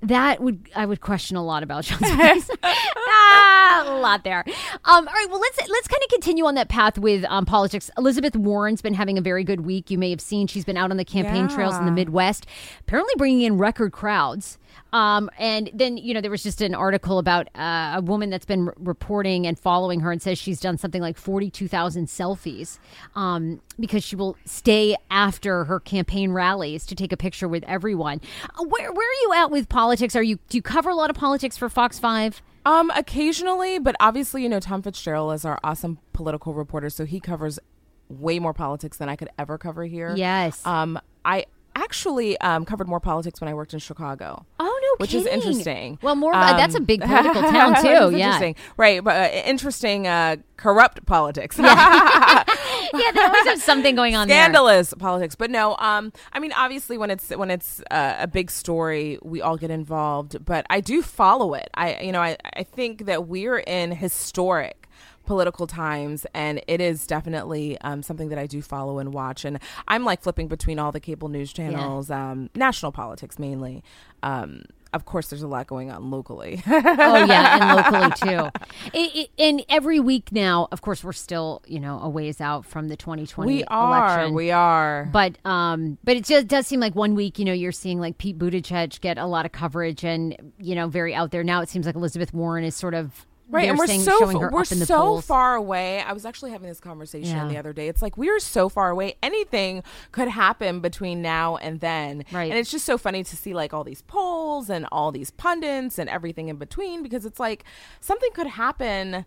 that 0.03 0.41
would 0.41 0.69
I 0.75 0.87
would 0.87 1.01
question 1.01 1.37
a 1.37 1.45
lot 1.45 1.63
about 1.63 1.85
Sean 1.85 1.99
Spicer. 1.99 2.53
ah, 2.63 3.85
a 3.87 3.99
lot 4.01 4.25
there. 4.25 4.45
Um, 4.47 4.55
all 4.85 5.05
right, 5.05 5.27
well 5.31 5.41
let's 5.41 5.69
let's 5.69 5.89
kind 5.89 6.03
of 6.03 6.11
continue 6.11 6.45
on 6.47 6.55
that 6.55 6.69
path 6.69 6.99
with 6.99 7.25
um, 7.29 7.47
politics. 7.47 7.91
Elizabeth 7.97 8.37
Warren's 8.37 8.83
been 8.83 8.95
having 8.95 9.19
a 9.19 9.21
very 9.21 9.45
good 9.45 9.63
week. 9.63 9.91
You 9.91 9.99
may 9.99 10.11
have 10.11 10.21
seen 10.21 10.47
she's 10.47 10.65
been 10.65 10.77
out 10.77 10.91
on 10.91 10.97
the 10.97 11.05
campaign 11.05 11.49
yeah. 11.49 11.55
trails 11.55 11.77
in 11.77 11.87
the 11.87 11.93
Midwest, 11.93 12.47
apparently 12.81 13.15
bringing 13.17 13.43
in 13.43 13.59
record 13.59 13.93
crowds. 13.93 14.59
Um, 14.93 15.29
and 15.39 15.71
then, 15.75 15.97
you 15.97 16.15
know, 16.15 16.21
there 16.21 16.31
was 16.31 16.43
just 16.43 16.61
an 16.61 16.75
article 16.75 17.19
about 17.19 17.49
uh, 17.55 17.95
a 17.97 18.03
woman 18.03 18.31
that's 18.31 18.47
been 18.47 18.69
r- 18.69 18.75
reporting 18.79 19.47
and 19.47 19.59
following 19.59 20.01
her 20.01 20.13
and 20.13 20.23
says 20.23 20.39
she's 20.39 20.61
done 20.61 20.79
something 20.79 21.03
like 21.03 21.17
42,000 21.19 22.07
selfies 22.07 22.79
um, 23.15 23.61
because 23.79 24.05
she 24.05 24.17
will 24.17 24.37
stay 24.45 24.97
after 25.11 25.65
her 25.65 25.81
campaign 25.81 26.33
rallies 26.33 26.87
to 26.87 26.95
take 26.95 27.13
a 27.13 27.17
picture 27.17 27.49
with 27.49 27.65
everyone. 27.65 28.21
Uh, 28.59 28.65
where, 28.65 28.93
where 28.93 29.09
are 29.09 29.21
you 29.23 29.33
at 29.35 29.51
with 29.51 29.69
politics? 29.69 30.17
Are 30.17 30.23
you 30.23 30.39
do 30.49 30.59
you 30.59 30.63
cover 30.63 30.91
a 30.91 30.95
lot 30.95 31.11
of 31.11 31.17
politics 31.17 31.57
for 31.57 31.69
Fox 31.69 31.99
5? 31.99 32.41
Um, 32.65 32.91
occasionally, 32.91 33.79
but 33.79 33.95
obviously, 34.01 34.43
you 34.43 34.49
know, 34.49 34.59
Tom 34.59 34.83
Fitzgerald 34.83 35.35
is 35.35 35.45
our 35.45 35.59
awesome 35.63 35.99
political 36.13 36.53
reporter, 36.53 36.91
so 36.91 37.05
he 37.05 37.21
covers 37.21 37.61
way 38.09 38.39
more 38.39 38.53
politics 38.53 38.97
than 38.97 39.09
I 39.09 39.17
could 39.17 39.29
ever 39.39 39.59
cover 39.59 39.85
here. 39.85 40.15
Yes. 40.17 40.65
Um, 40.67 40.99
I 41.25 41.47
actually 41.77 42.39
um, 42.41 42.65
covered 42.65 42.89
more 42.89 43.01
politics 43.01 43.41
when 43.41 43.49
I 43.49 43.55
worked 43.55 43.75
in 43.75 43.79
Chicago. 43.79 44.45
Oh 44.59 44.65
no, 44.65 44.97
which 44.99 45.11
kidding. 45.11 45.27
is 45.27 45.33
interesting. 45.33 45.99
Well, 46.03 46.17
more 46.17 46.35
um, 46.35 46.57
that's 46.57 46.75
a 46.75 46.81
big 46.81 47.03
political 47.03 47.43
town 47.51 47.83
too. 47.83 48.17
yeah, 48.17 48.53
right. 48.77 49.05
But 49.05 49.17
uh, 49.17 49.35
interesting, 49.45 50.07
uh, 50.07 50.37
corrupt 50.57 51.05
politics. 51.07 51.59
Yeah. 51.59 51.65
yeah, 52.95 53.13
they 53.13 53.21
always 53.21 53.47
have 53.47 53.61
something 53.61 53.95
going 53.95 54.17
on. 54.17 54.27
Scandalous 54.29 54.91
there. 54.91 54.99
politics, 54.99 55.35
but 55.35 55.51
no. 55.51 55.77
Um, 55.77 56.13
I 56.33 56.41
mean, 56.41 56.53
obviously, 56.57 56.99
when 56.99 57.11
it's 57.11 57.31
when 57.31 57.51
it's 57.51 57.83
uh, 57.91 58.17
a 58.19 58.27
big 58.27 58.51
story, 58.51 59.19
we 59.23 59.43
all 59.43 59.57
get 59.57 59.71
involved. 59.71 60.45
But 60.45 60.67
I 60.71 60.81
do 60.81 61.03
follow 61.03 61.55
it. 61.55 61.69
I, 61.75 62.01
you 62.01 62.13
know, 62.13 62.23
I 62.23 62.37
I 62.55 62.63
think 62.63 63.05
that 63.07 63.29
we're 63.29 63.59
in 63.59 63.93
historic 63.93 64.86
political 65.27 65.67
times, 65.67 66.27
and 66.35 66.63
it 66.67 66.81
is 66.81 67.07
definitely 67.07 67.79
um, 67.81 68.03
something 68.03 68.29
that 68.31 68.39
I 68.39 68.47
do 68.47 68.63
follow 68.63 68.99
and 68.99 69.13
watch. 69.13 69.45
And 69.45 69.59
I'm 69.89 70.05
like 70.05 70.23
flipping 70.23 70.49
between 70.49 70.79
all 70.79 70.93
the 70.93 71.01
cable 71.01 71.29
news 71.29 71.53
channels, 71.53 72.09
yeah. 72.09 72.31
um, 72.31 72.51
national 72.55 72.93
politics 72.93 73.39
mainly. 73.39 73.83
Um, 74.23 74.63
of 74.93 75.05
course, 75.05 75.29
there's 75.29 75.43
a 75.43 75.49
lot 75.49 75.67
going 75.67 75.91
on 75.91 76.11
locally. 76.11 76.63
oh 76.67 77.25
yeah, 77.27 77.59
and 77.61 77.77
locally 77.77 78.11
too. 78.31 78.51
It, 78.95 79.17
it, 79.17 79.31
and 79.39 79.63
every 79.69 80.01
week 80.01 80.33
now, 80.33 80.69
of 80.73 80.81
course, 80.81 81.05
we're 81.05 81.13
still 81.13 81.63
you 81.67 81.79
know 81.79 82.01
a 82.01 82.09
ways 82.09 82.41
out 82.41 82.65
from 82.65 82.89
the 82.89 82.97
2020 82.97 83.53
we 83.53 83.65
are, 83.65 83.89
election. 83.89 84.35
We 84.35 84.51
are. 84.51 85.09
But 85.13 85.37
um, 85.45 85.99
but 86.03 86.17
it 86.17 86.25
just 86.25 86.49
does 86.49 86.67
seem 86.67 86.81
like 86.81 86.95
one 86.95 87.15
week, 87.15 87.39
you 87.39 87.45
know, 87.45 87.53
you're 87.53 87.73
seeing 87.73 88.01
like 88.01 88.17
Pete 88.17 88.39
Buttigieg 88.39 89.01
get 89.01 89.19
a 89.19 89.27
lot 89.27 89.45
of 89.45 89.53
coverage 89.53 90.03
and 90.05 90.53
you 90.59 90.75
know 90.75 90.89
very 90.89 91.15
out 91.15 91.31
there. 91.31 91.45
Now 91.45 91.61
it 91.61 91.69
seems 91.69 91.85
like 91.85 91.95
Elizabeth 91.95 92.33
Warren 92.33 92.65
is 92.65 92.75
sort 92.75 92.95
of 92.95 93.27
Right, 93.49 93.69
and 93.69 93.79
we're 93.79 93.87
saying, 93.87 94.01
so 94.01 94.49
we're 94.51 94.65
so 94.65 95.21
far 95.21 95.55
away. 95.55 96.01
I 96.01 96.13
was 96.13 96.27
actually 96.27 96.51
having 96.51 96.69
this 96.69 96.81
conversation 96.81 97.37
yeah. 97.37 97.49
the 97.49 97.57
other 97.57 97.73
day. 97.73 97.87
It's 97.89 98.03
like 98.03 98.17
we 98.17 98.29
are 98.29 98.41
so 98.41 98.69
far 98.69 98.91
away. 98.91 99.15
Anything 99.23 99.85
could 100.11 100.29
happen 100.29 100.81
between 100.81 101.23
now 101.23 101.57
and 101.57 101.81
then. 101.81 102.25
Right, 102.33 102.51
and 102.51 102.59
it's 102.59 102.71
just 102.71 102.85
so 102.85 102.99
funny 102.99 103.23
to 103.23 103.37
see 103.37 103.55
like 103.55 103.73
all 103.73 103.85
these 103.85 104.03
polls 104.03 104.69
and 104.69 104.87
all 104.91 105.13
these 105.13 105.31
pundits 105.31 105.99
and 105.99 106.11
everything 106.11 106.49
in 106.49 106.57
between 106.57 107.03
because 107.03 107.25
it's 107.25 107.39
like 107.39 107.65
something 108.01 108.31
could 108.33 108.49
happen 108.49 109.25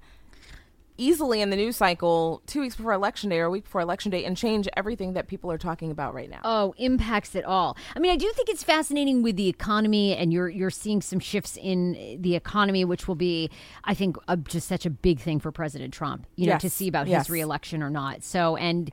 easily 1.00 1.42
in 1.42 1.50
the 1.50 1.56
news 1.56 1.78
cycle 1.78 2.42
two 2.46 2.62
weeks 2.62 2.76
before 2.76 2.94
election 2.94 3.30
day 3.30 3.40
or 3.40 3.46
a 3.46 3.50
week 3.50 3.64
before 3.64 3.82
election 3.82 4.12
day 4.12 4.26
and 4.26 4.36
change 4.36 4.68
everything 4.76 5.14
that 5.14 5.28
people 5.28 5.52
are 5.52 5.58
talking 5.58 5.92
about 5.92 6.14
right 6.14 6.30
now. 6.30 6.42
Oh, 6.44 6.74
impacts 6.78 7.36
it 7.36 7.46
all. 7.46 7.78
I 7.96 8.00
mean, 8.00 8.12
I 8.12 8.18
do 8.18 8.32
think 8.36 8.50
it's 8.50 8.64
fascinating 8.64 9.24
with 9.24 9.36
the 9.36 9.48
economy, 9.48 10.16
and 10.16 10.34
you're 10.34 10.50
you're 10.50 10.70
seeing 10.70 11.02
some 11.02 11.20
shifts 11.20 11.58
in 11.58 12.18
the 12.20 12.36
economy, 12.36 12.86
which 12.86 13.08
will 13.08 13.16
be, 13.16 13.50
I 13.84 13.94
think, 13.94 14.18
just 14.48 14.68
such 14.68 14.86
a 14.86 14.90
big 14.90 15.20
thing 15.20 15.40
for 15.40 15.52
President 15.52 15.94
Trump. 15.94 16.28
You 16.36 16.48
know, 16.48 16.54
yes. 16.54 16.62
to 16.62 16.70
see 16.70 16.88
about 16.88 17.08
yes. 17.08 17.26
his 17.26 17.30
reelection 17.30 17.82
or 17.82 17.90
not. 17.90 18.24
So, 18.24 18.56
and 18.58 18.92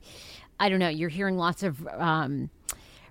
I 0.59 0.69
don't 0.69 0.79
know. 0.79 0.89
You're 0.89 1.09
hearing 1.09 1.37
lots 1.37 1.63
of. 1.63 1.85
Um, 1.87 2.49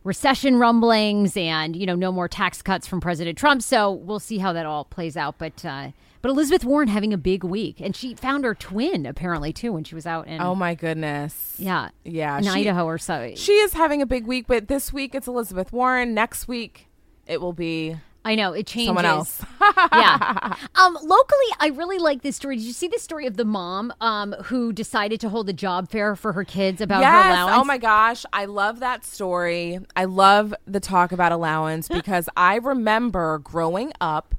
recession 0.05 0.57
rumblings 0.57 1.37
and 1.37 1.75
you 1.75 1.85
know 1.85 1.97
no 1.97 2.13
more 2.13 2.29
tax 2.29 2.63
cuts 2.63 2.87
from 2.87 3.01
president 3.01 3.37
trump 3.37 3.61
so 3.61 3.91
we'll 3.91 4.21
see 4.21 4.39
how 4.39 4.53
that 4.53 4.65
all 4.65 4.85
plays 4.85 5.17
out 5.17 5.37
but 5.37 5.65
uh, 5.65 5.89
but 6.23 6.31
Elizabeth 6.31 6.65
Warren 6.65 6.89
having 6.89 7.13
a 7.13 7.19
big 7.19 7.45
week, 7.45 7.81
and 7.81 7.95
she 7.95 8.15
found 8.15 8.45
her 8.45 8.55
twin 8.55 9.07
apparently 9.07 9.53
too 9.53 9.73
when 9.73 9.85
she 9.85 9.95
was 9.95 10.07
out 10.07 10.27
in. 10.27 10.41
Oh 10.41 10.55
my 10.55 10.75
goodness! 10.75 11.55
Yeah, 11.59 11.91
yeah, 12.05 12.39
in 12.39 12.45
she, 12.45 12.51
Idaho 12.51 12.85
or 12.85 12.99
so. 12.99 13.33
She 13.37 13.53
is 13.53 13.73
having 13.73 14.03
a 14.03 14.07
big 14.07 14.27
week, 14.27 14.47
but 14.47 14.69
this 14.69 14.93
week 14.93 15.15
it's 15.15 15.27
Elizabeth 15.27 15.73
Warren. 15.73 16.15
Next 16.15 16.49
week 16.49 16.89
it 17.27 17.41
will 17.41 17.53
be 17.53 17.97
I 18.27 18.35
know 18.35 18.53
it 18.55 18.67
changes. 18.67 18.89
Someone 18.89 19.05
else. 19.05 19.45
yeah. 19.93 20.57
Um, 20.75 20.95
locally, 21.03 21.47
I 21.59 21.69
really 21.75 21.99
like 21.99 22.23
this 22.23 22.37
story. 22.37 22.57
Did 22.57 22.65
you 22.65 22.73
see 22.73 22.89
the 22.89 22.99
story 22.99 23.27
of 23.27 23.37
the 23.37 23.45
mom 23.45 23.93
um, 24.01 24.33
who 24.45 24.73
decided 24.73 25.21
to 25.21 25.29
hold 25.29 25.49
a 25.49 25.53
job 25.53 25.89
fair 25.89 26.15
for 26.17 26.33
her 26.33 26.45
kids 26.45 26.81
about 26.81 27.01
yes. 27.01 27.13
her 27.13 27.31
allowance? 27.31 27.57
Oh 27.61 27.65
my 27.65 27.79
gosh, 27.79 28.27
I 28.33 28.45
love 28.45 28.81
that 28.81 29.05
story. 29.05 29.79
I 29.95 30.05
love 30.05 30.55
the 30.67 30.81
talk 30.81 31.13
about 31.13 31.33
allowance 31.33 31.89
because 31.93 32.29
I 32.37 32.57
remember 32.57 33.39
growing 33.39 33.93
up 34.01 34.35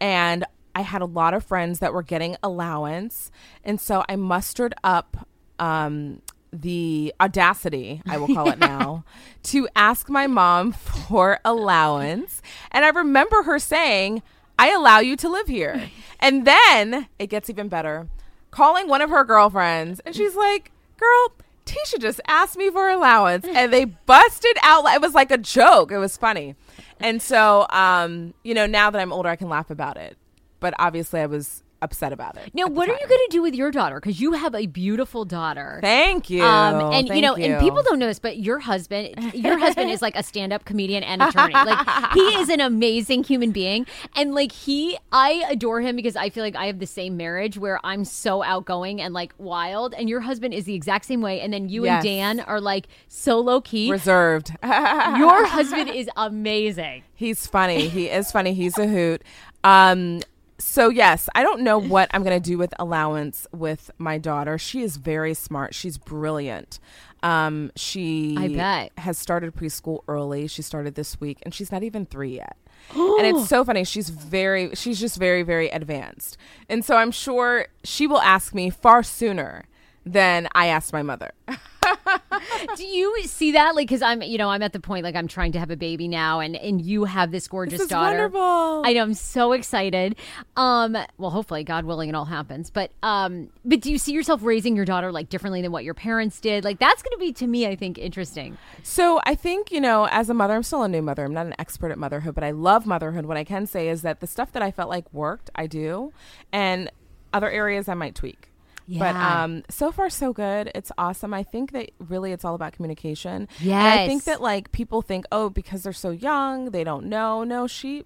and 0.00 0.44
I 0.74 0.82
had 0.82 1.02
a 1.02 1.06
lot 1.06 1.34
of 1.34 1.44
friends 1.44 1.80
that 1.80 1.92
were 1.92 2.02
getting 2.02 2.36
allowance, 2.42 3.30
and 3.64 3.80
so 3.80 4.04
I 4.08 4.16
mustered 4.16 4.74
up 4.84 5.28
um, 5.58 6.22
the 6.52 7.12
audacity, 7.20 8.02
I 8.06 8.18
will 8.18 8.28
call 8.28 8.50
it 8.50 8.58
now, 8.58 9.04
to 9.44 9.68
ask 9.74 10.08
my 10.08 10.26
mom 10.26 10.72
for 11.08 11.40
allowance. 11.44 12.42
And 12.70 12.84
I 12.84 12.88
remember 12.88 13.42
her 13.42 13.58
saying, 13.58 14.22
I 14.58 14.70
allow 14.70 14.98
you 14.98 15.16
to 15.16 15.28
live 15.28 15.48
here. 15.48 15.90
And 16.20 16.44
then 16.44 17.06
it 17.20 17.28
gets 17.28 17.48
even 17.48 17.68
better. 17.68 18.08
Calling 18.50 18.88
one 18.88 19.02
of 19.02 19.08
her 19.10 19.22
girlfriends, 19.22 20.00
and 20.00 20.16
she's 20.16 20.34
like, 20.34 20.72
Girl, 20.98 21.32
Tisha 21.64 22.00
just 22.00 22.20
asked 22.26 22.56
me 22.56 22.70
for 22.70 22.90
allowance. 22.90 23.46
And 23.48 23.72
they 23.72 23.84
busted 23.84 24.56
out. 24.64 24.84
It 24.86 25.00
was 25.00 25.14
like 25.14 25.30
a 25.30 25.38
joke. 25.38 25.92
It 25.92 25.98
was 25.98 26.16
funny. 26.16 26.56
And 26.98 27.22
so, 27.22 27.68
um, 27.70 28.34
you 28.42 28.52
know, 28.52 28.66
now 28.66 28.90
that 28.90 29.00
I'm 29.00 29.12
older, 29.12 29.28
I 29.28 29.36
can 29.36 29.48
laugh 29.48 29.70
about 29.70 29.96
it 29.96 30.17
but 30.60 30.74
obviously 30.78 31.20
I 31.20 31.26
was 31.26 31.62
upset 31.80 32.12
about 32.12 32.36
it. 32.36 32.52
Now, 32.54 32.66
what 32.66 32.88
are 32.88 32.92
you 32.92 33.06
going 33.06 33.20
to 33.20 33.28
do 33.30 33.40
with 33.40 33.54
your 33.54 33.70
daughter? 33.70 34.00
Because 34.00 34.20
you 34.20 34.32
have 34.32 34.52
a 34.52 34.66
beautiful 34.66 35.24
daughter. 35.24 35.78
Thank 35.80 36.28
you. 36.28 36.42
Um, 36.42 36.92
and 36.92 37.06
you 37.06 37.12
Thank 37.12 37.22
know, 37.22 37.36
and 37.36 37.60
people 37.60 37.84
don't 37.84 38.00
know 38.00 38.08
this, 38.08 38.18
but 38.18 38.36
your 38.38 38.58
husband, 38.58 39.14
your 39.32 39.56
husband 39.58 39.88
is 39.88 40.02
like 40.02 40.16
a 40.16 40.24
stand-up 40.24 40.64
comedian 40.64 41.04
and 41.04 41.22
attorney. 41.22 41.54
Like 41.54 42.12
he 42.14 42.20
is 42.40 42.48
an 42.48 42.58
amazing 42.60 43.22
human 43.22 43.52
being, 43.52 43.86
and 44.16 44.34
like 44.34 44.50
he, 44.50 44.98
I 45.12 45.44
adore 45.48 45.80
him 45.80 45.94
because 45.94 46.16
I 46.16 46.30
feel 46.30 46.42
like 46.42 46.56
I 46.56 46.66
have 46.66 46.80
the 46.80 46.86
same 46.86 47.16
marriage 47.16 47.56
where 47.56 47.78
I'm 47.84 48.04
so 48.04 48.42
outgoing 48.42 49.00
and 49.00 49.14
like 49.14 49.32
wild, 49.38 49.94
and 49.94 50.08
your 50.08 50.20
husband 50.22 50.54
is 50.54 50.64
the 50.64 50.74
exact 50.74 51.04
same 51.04 51.20
way. 51.20 51.40
And 51.40 51.52
then 51.52 51.68
you 51.68 51.84
Yes. 51.84 52.04
and 52.04 52.04
Dan 52.04 52.40
are 52.40 52.60
like 52.60 52.88
so 53.06 53.38
low 53.38 53.60
key. 53.60 53.88
reserved. 53.88 54.50
Your 54.64 55.44
husband 55.46 55.90
is 55.90 56.10
amazing. 56.16 57.04
He's 57.14 57.46
funny. 57.46 57.86
He 57.88 58.08
is 58.10 58.32
funny. 58.32 58.52
He's 58.52 58.76
a 58.78 58.88
hoot. 58.88 59.22
Um, 59.62 60.22
so 60.58 60.88
yes, 60.88 61.28
I 61.34 61.42
don't 61.42 61.60
know 61.60 61.78
what 61.78 62.10
I'm 62.12 62.22
going 62.22 62.40
to 62.40 62.50
do 62.50 62.58
with 62.58 62.74
allowance 62.78 63.46
with 63.52 63.90
my 63.98 64.18
daughter. 64.18 64.58
She 64.58 64.82
is 64.82 64.96
very 64.96 65.34
smart. 65.34 65.74
She's 65.74 65.98
brilliant. 65.98 66.80
Um, 67.22 67.70
she 67.76 68.36
I 68.38 68.48
bet. 68.48 68.92
has 68.98 69.18
started 69.18 69.54
preschool 69.54 70.00
early. 70.08 70.46
She 70.46 70.62
started 70.62 70.94
this 70.94 71.20
week, 71.20 71.38
and 71.42 71.54
she's 71.54 71.72
not 71.72 71.82
even 71.82 72.06
three 72.06 72.36
yet. 72.36 72.56
and 72.94 73.26
it's 73.26 73.48
so 73.48 73.64
funny. 73.64 73.84
She's 73.84 74.08
very, 74.08 74.74
she's 74.74 74.98
just 74.98 75.16
very, 75.16 75.42
very 75.42 75.68
advanced. 75.68 76.36
And 76.68 76.84
so 76.84 76.96
I'm 76.96 77.10
sure 77.10 77.66
she 77.84 78.06
will 78.06 78.20
ask 78.20 78.54
me 78.54 78.70
far 78.70 79.02
sooner 79.02 79.66
than 80.04 80.48
I 80.54 80.66
asked 80.68 80.92
my 80.92 81.02
mother. 81.02 81.32
Do 82.76 82.84
you 82.84 83.22
see 83.24 83.52
that? 83.52 83.74
Like, 83.74 83.88
because 83.88 84.02
I'm, 84.02 84.22
you 84.22 84.38
know, 84.38 84.50
I'm 84.50 84.62
at 84.62 84.72
the 84.72 84.80
point 84.80 85.04
like 85.04 85.14
I'm 85.16 85.28
trying 85.28 85.52
to 85.52 85.58
have 85.58 85.70
a 85.70 85.76
baby 85.76 86.06
now, 86.08 86.40
and 86.40 86.54
and 86.56 86.80
you 86.82 87.04
have 87.04 87.30
this 87.30 87.48
gorgeous 87.48 87.74
This 87.74 87.82
is 87.82 87.88
daughter. 87.88 88.16
wonderful. 88.16 88.82
I 88.84 88.92
know. 88.92 89.02
I'm 89.02 89.14
so 89.14 89.52
excited. 89.52 90.16
Um, 90.56 90.96
well, 91.16 91.30
hopefully, 91.30 91.64
God 91.64 91.84
willing, 91.84 92.08
it 92.08 92.14
all 92.14 92.26
happens. 92.26 92.70
But 92.70 92.90
um, 93.02 93.48
but 93.64 93.80
do 93.80 93.90
you 93.90 93.98
see 93.98 94.12
yourself 94.12 94.42
raising 94.42 94.76
your 94.76 94.84
daughter 94.84 95.10
like 95.12 95.28
differently 95.28 95.62
than 95.62 95.72
what 95.72 95.84
your 95.84 95.94
parents 95.94 96.40
did? 96.40 96.64
Like, 96.64 96.78
that's 96.78 97.02
going 97.02 97.12
to 97.12 97.18
be 97.18 97.32
to 97.34 97.46
me, 97.46 97.66
I 97.66 97.74
think, 97.74 97.98
interesting. 97.98 98.58
So 98.82 99.20
I 99.24 99.34
think, 99.34 99.72
you 99.72 99.80
know, 99.80 100.06
as 100.10 100.28
a 100.30 100.34
mother, 100.34 100.54
I'm 100.54 100.62
still 100.62 100.82
a 100.82 100.88
new 100.88 101.02
mother. 101.02 101.24
I'm 101.24 101.34
not 101.34 101.46
an 101.46 101.54
expert 101.58 101.90
at 101.90 101.98
motherhood, 101.98 102.34
but 102.34 102.44
I 102.44 102.50
love 102.50 102.86
motherhood. 102.86 103.26
What 103.26 103.36
I 103.36 103.44
can 103.44 103.66
say 103.66 103.88
is 103.88 104.02
that 104.02 104.20
the 104.20 104.26
stuff 104.26 104.52
that 104.52 104.62
I 104.62 104.70
felt 104.70 104.88
like 104.90 105.12
worked, 105.12 105.50
I 105.54 105.66
do. 105.66 106.12
And 106.52 106.90
other 107.32 107.50
areas 107.50 107.88
I 107.88 107.94
might 107.94 108.14
tweak. 108.14 108.48
But 108.88 109.16
um, 109.16 109.62
so 109.68 109.92
far, 109.92 110.08
so 110.08 110.32
good. 110.32 110.70
It's 110.74 110.90
awesome. 110.96 111.34
I 111.34 111.42
think 111.42 111.72
that 111.72 111.90
really 111.98 112.32
it's 112.32 112.44
all 112.44 112.54
about 112.54 112.72
communication. 112.72 113.48
Yeah. 113.60 113.84
I 113.84 114.06
think 114.06 114.24
that 114.24 114.40
like 114.40 114.72
people 114.72 115.02
think, 115.02 115.26
oh, 115.30 115.50
because 115.50 115.82
they're 115.82 115.92
so 115.92 116.10
young, 116.10 116.70
they 116.70 116.84
don't 116.84 117.06
know. 117.06 117.44
No, 117.44 117.66
she 117.66 118.04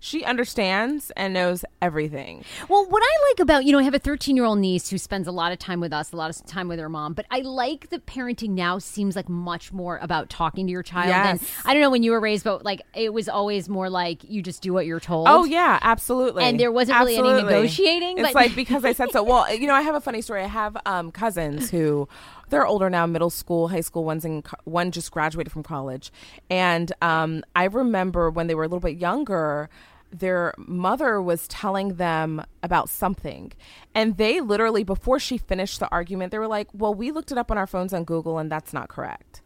she 0.00 0.24
understands 0.24 1.10
and 1.16 1.32
knows 1.34 1.64
everything. 1.80 2.44
Well, 2.68 2.86
what 2.86 3.02
I 3.02 3.30
like 3.30 3.40
about, 3.40 3.64
you 3.64 3.72
know, 3.72 3.78
I 3.78 3.82
have 3.84 3.94
a 3.94 3.98
13 3.98 4.36
year 4.36 4.44
old 4.44 4.58
niece 4.58 4.90
who 4.90 4.98
spends 4.98 5.26
a 5.26 5.32
lot 5.32 5.52
of 5.52 5.58
time 5.58 5.80
with 5.80 5.92
us, 5.92 6.12
a 6.12 6.16
lot 6.16 6.30
of 6.30 6.44
time 6.46 6.68
with 6.68 6.78
her 6.78 6.88
mom, 6.88 7.14
but 7.14 7.26
I 7.30 7.40
like 7.40 7.90
that 7.90 8.06
parenting 8.06 8.50
now 8.50 8.78
seems 8.78 9.16
like 9.16 9.28
much 9.28 9.72
more 9.72 9.98
about 10.02 10.28
talking 10.30 10.66
to 10.66 10.70
your 10.72 10.82
child 10.82 11.08
than, 11.10 11.38
Yes. 11.40 11.50
I 11.64 11.72
don't 11.72 11.80
know 11.82 11.90
when 11.90 12.02
you 12.02 12.10
were 12.12 12.20
raised, 12.20 12.44
but 12.44 12.64
like 12.64 12.82
it 12.94 13.12
was 13.12 13.28
always 13.28 13.68
more 13.68 13.88
like 13.90 14.22
you 14.24 14.42
just 14.42 14.62
do 14.62 14.72
what 14.72 14.86
you're 14.86 15.00
told. 15.00 15.26
Oh 15.28 15.44
yeah, 15.44 15.78
absolutely. 15.82 16.44
And 16.44 16.58
there 16.60 16.70
wasn't 16.72 16.98
really 16.98 17.16
any 17.16 17.28
Absolutely. 17.28 17.52
negotiating, 17.54 18.18
It's 18.18 18.28
but- 18.28 18.34
like 18.34 18.54
because 18.54 18.84
I 18.84 18.92
said 18.92 19.10
so. 19.10 19.22
Well, 19.22 19.52
you 19.54 19.66
know, 19.66 19.74
I 19.74 19.82
have 19.82 19.94
a 19.94 20.00
funny 20.00 20.20
story. 20.22 20.42
I 20.42 20.46
have 20.48 20.76
um, 20.86 21.10
cousins 21.12 21.70
who 21.70 22.08
they're 22.50 22.66
older 22.66 22.90
now, 22.90 23.06
middle 23.06 23.30
school, 23.30 23.68
high 23.68 23.80
school. 23.80 24.04
One's 24.04 24.24
co- 24.24 24.56
one 24.64 24.90
just 24.90 25.10
graduated 25.10 25.52
from 25.52 25.62
college, 25.62 26.12
and 26.50 26.92
um, 27.02 27.42
I 27.54 27.64
remember 27.64 28.30
when 28.30 28.46
they 28.46 28.54
were 28.54 28.64
a 28.64 28.68
little 28.68 28.80
bit 28.80 28.96
younger. 28.98 29.68
Their 30.10 30.54
mother 30.56 31.20
was 31.20 31.48
telling 31.48 31.94
them 31.94 32.44
about 32.62 32.88
something, 32.88 33.52
and 33.96 34.16
they 34.16 34.40
literally, 34.40 34.84
before 34.84 35.18
she 35.18 35.38
finished 35.38 35.80
the 35.80 35.88
argument, 35.90 36.30
they 36.30 36.38
were 36.38 36.46
like, 36.46 36.68
"Well, 36.72 36.94
we 36.94 37.10
looked 37.10 37.32
it 37.32 37.38
up 37.38 37.50
on 37.50 37.58
our 37.58 37.66
phones 37.66 37.92
on 37.92 38.04
Google, 38.04 38.38
and 38.38 38.50
that's 38.50 38.72
not 38.72 38.88
correct." 38.88 39.42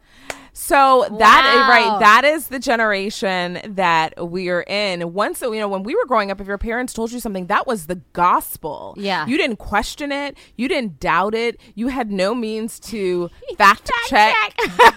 So 0.52 1.06
that 1.18 1.54
Wow. 1.68 1.68
right, 1.68 2.00
that 2.00 2.24
is 2.24 2.48
the 2.48 2.58
generation 2.58 3.60
that 3.64 4.14
we're 4.18 4.62
in. 4.62 5.12
Once 5.12 5.40
you 5.42 5.54
know, 5.56 5.68
when 5.68 5.82
we 5.82 5.94
were 5.94 6.06
growing 6.06 6.30
up, 6.30 6.40
if 6.40 6.46
your 6.46 6.58
parents 6.58 6.92
told 6.92 7.12
you 7.12 7.20
something, 7.20 7.46
that 7.46 7.66
was 7.66 7.86
the 7.86 7.96
gospel. 8.12 8.94
Yeah. 8.96 9.26
you 9.26 9.36
didn't 9.36 9.56
question 9.58 10.12
it, 10.12 10.36
you 10.56 10.68
didn't 10.68 11.00
doubt 11.00 11.34
it, 11.34 11.60
you 11.74 11.88
had 11.88 12.10
no 12.10 12.34
means 12.34 12.78
to 12.80 13.30
fact, 13.58 13.90
check. 14.08 14.56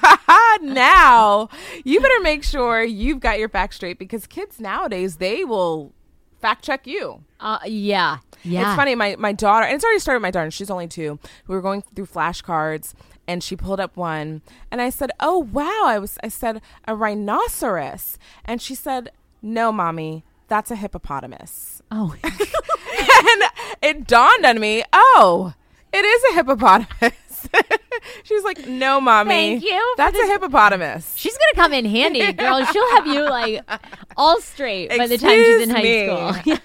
now 0.61 1.49
you 1.83 1.99
better 1.99 2.19
make 2.21 2.43
sure 2.43 2.83
you've 2.83 3.19
got 3.19 3.39
your 3.39 3.49
facts 3.49 3.75
straight 3.77 3.99
because 3.99 4.27
kids 4.27 4.59
nowadays 4.59 5.17
they 5.17 5.43
will 5.43 5.93
fact 6.39 6.63
check 6.63 6.87
you. 6.87 7.23
Uh, 7.39 7.59
yeah. 7.65 8.17
Yeah. 8.43 8.69
It's 8.71 8.75
funny. 8.75 8.95
My 8.95 9.15
my 9.19 9.33
daughter, 9.33 9.65
and 9.65 9.75
it's 9.75 9.83
already 9.83 9.99
started. 9.99 10.17
with 10.19 10.23
My 10.23 10.31
daughter, 10.31 10.49
she's 10.49 10.71
only 10.71 10.87
two. 10.87 11.19
We 11.47 11.55
were 11.55 11.61
going 11.61 11.83
through 11.95 12.07
flashcards, 12.07 12.93
and 13.31 13.41
she 13.41 13.55
pulled 13.55 13.79
up 13.79 13.95
one, 13.95 14.41
and 14.69 14.81
I 14.81 14.89
said, 14.89 15.11
"Oh 15.19 15.39
wow!" 15.39 15.83
I 15.85 15.97
was. 15.99 16.17
I 16.21 16.27
said 16.27 16.61
a 16.85 16.95
rhinoceros, 16.95 18.17
and 18.43 18.61
she 18.61 18.75
said, 18.75 19.11
"No, 19.41 19.71
mommy, 19.71 20.23
that's 20.49 20.69
a 20.69 20.75
hippopotamus." 20.75 21.81
Oh, 21.89 22.15
and 22.23 23.43
it 23.81 24.07
dawned 24.07 24.45
on 24.45 24.59
me, 24.59 24.83
oh, 24.93 25.53
it 25.93 26.05
is 26.05 26.23
a 26.31 26.33
hippopotamus. 26.35 27.49
She's 28.23 28.43
like, 28.43 28.67
"No, 28.67 29.01
mommy, 29.01 29.29
Thank 29.29 29.63
you 29.63 29.93
That's 29.97 30.17
a 30.17 30.27
hippopotamus." 30.27 31.15
she's 31.15 31.37
going 31.37 31.53
to 31.53 31.55
come 31.55 31.73
in 31.73 31.85
handy, 31.85 32.31
girl. 32.33 32.65
She'll 32.71 32.91
have 32.95 33.07
you 33.07 33.29
like 33.29 33.63
all 34.17 34.41
straight 34.41 34.89
by 34.89 35.07
the 35.07 35.17
time 35.17 35.43
she's 35.43 35.61
in 35.61 35.69
high 35.69 35.81
Excuse 35.81 36.41
school. 36.41 36.57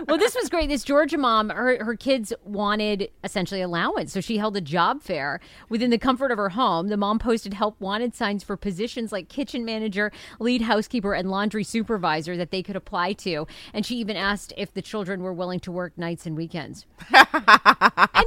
well, 0.08 0.18
this 0.18 0.34
was 0.34 0.48
great. 0.48 0.68
This 0.68 0.84
Georgia 0.84 1.18
mom, 1.18 1.50
her, 1.50 1.84
her 1.84 1.96
kids 1.96 2.32
wanted 2.44 3.10
essentially 3.24 3.60
allowance. 3.60 4.12
So 4.12 4.20
she 4.20 4.38
held 4.38 4.56
a 4.56 4.60
job 4.60 5.02
fair 5.02 5.40
within 5.68 5.90
the 5.90 5.98
comfort 5.98 6.30
of 6.30 6.38
her 6.38 6.50
home. 6.50 6.88
The 6.88 6.96
mom 6.96 7.18
posted 7.18 7.54
help 7.54 7.80
wanted 7.80 8.14
signs 8.14 8.42
for 8.42 8.56
positions 8.56 9.12
like 9.12 9.28
kitchen 9.28 9.64
manager, 9.64 10.12
lead 10.38 10.62
housekeeper, 10.62 11.14
and 11.14 11.30
laundry 11.30 11.64
supervisor 11.64 12.36
that 12.36 12.50
they 12.50 12.62
could 12.62 12.76
apply 12.76 13.12
to. 13.14 13.46
And 13.72 13.84
she 13.84 13.96
even 13.96 14.16
asked 14.16 14.52
if 14.56 14.72
the 14.72 14.82
children 14.82 15.22
were 15.22 15.32
willing 15.32 15.60
to 15.60 15.72
work 15.72 15.96
nights 15.96 16.26
and 16.26 16.36
weekends. 16.36 16.86
and 17.12 17.26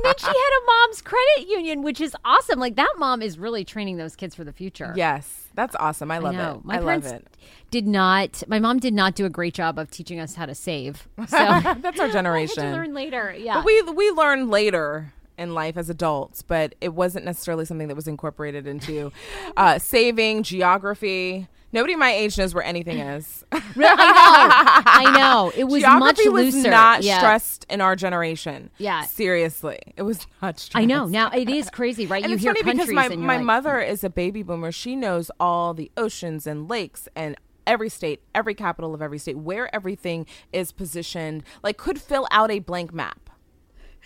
then 0.04 0.14
she 0.18 0.28
had 0.28 0.34
a 0.34 0.66
mom's 0.66 1.02
credit 1.02 1.48
union, 1.54 1.82
which 1.82 2.02
is 2.02 2.16
awesome. 2.26 2.60
Like 2.60 2.76
that 2.76 2.94
mom 2.98 3.22
is 3.22 3.38
really 3.40 3.64
training 3.64 3.98
those 3.98 4.16
kids 4.16 4.36
for 4.36 4.44
the 4.44 4.54
future. 4.54 4.94
Yes, 4.96 5.48
that's 5.54 5.76
awesome. 5.80 6.12
I 6.12 6.18
love 6.20 6.36
know. 6.36 6.56
it. 6.60 6.66
My 6.66 6.76
I 6.76 6.80
love 6.80 7.04
parents 7.04 7.12
it. 7.12 7.28
did 7.72 7.88
not. 7.88 8.44
My 8.48 8.60
mom 8.60 8.80
did 8.80 8.94
not 8.94 9.16
do 9.16 9.26
a 9.26 9.30
great 9.30 9.54
job 9.54 9.78
of 9.80 9.90
teaching 9.92 10.20
us 10.20 10.36
how 10.36 10.46
to 10.46 10.56
save. 10.56 11.08
So 11.28 11.38
That's 11.38 12.00
our 12.00 12.10
generation. 12.20 12.64
to 12.66 12.72
learn 12.72 12.94
later. 12.94 13.36
Yeah. 13.38 13.56
But 13.56 13.66
we 13.66 13.82
we 13.84 14.12
learn 14.12 14.50
later 14.50 15.14
in 15.38 15.54
life 15.54 15.78
as 15.78 15.90
adults, 15.90 16.42
but 16.44 16.76
it 16.82 16.94
wasn't 16.94 17.26
necessarily 17.26 17.66
something 17.66 17.88
that 17.88 17.96
was 17.96 18.08
incorporated 18.08 18.68
into 18.68 19.12
uh, 19.58 19.80
saving, 19.80 20.44
geography. 20.44 21.48
Nobody 21.74 21.96
my 21.96 22.12
age 22.12 22.38
knows 22.38 22.54
where 22.54 22.64
anything 22.64 23.00
is. 23.00 23.44
Really? 23.76 23.90
I 23.98 25.06
know. 25.06 25.10
I 25.10 25.18
know. 25.18 25.52
It 25.56 25.64
was 25.64 25.82
much 25.82 26.18
geography 26.18 26.30
was 26.30 26.56
not 26.56 27.02
yeah. 27.02 27.18
stressed 27.18 27.66
in 27.70 27.82
our 27.82 27.96
generation. 27.96 28.70
Yeah. 28.78 29.02
seriously, 29.02 29.80
it 29.98 30.04
was 30.04 30.28
not. 30.42 30.60
Stressed. 30.60 30.78
I 30.78 30.86
know. 30.86 31.08
Now 31.08 31.32
it 31.32 31.50
is 31.50 31.72
crazy, 31.72 32.06
right? 32.06 32.22
And 32.24 32.30
you 32.30 32.36
it's 32.36 32.44
hear 32.44 32.54
funny 32.54 32.78
countries 32.78 32.90
because 32.90 33.10
my, 33.10 33.14
and 33.14 33.24
my 33.24 33.38
like, 33.38 33.46
mother 33.46 33.80
is 33.80 34.04
a 34.04 34.12
baby 34.12 34.44
boomer. 34.44 34.72
She 34.72 34.96
knows 34.96 35.32
all 35.40 35.74
the 35.74 35.92
oceans 35.98 36.46
and 36.46 36.70
lakes 36.70 37.08
and 37.16 37.36
every 37.66 37.90
state, 37.90 38.22
every 38.36 38.54
capital 38.54 38.94
of 38.94 39.02
every 39.02 39.18
state, 39.18 39.38
where 39.38 39.74
everything 39.74 40.28
is 40.52 40.72
positioned. 40.72 41.44
Like 41.64 41.78
could 41.78 42.00
fill 42.00 42.28
out 42.30 42.52
a 42.52 42.60
blank 42.60 42.94
map. 42.94 43.32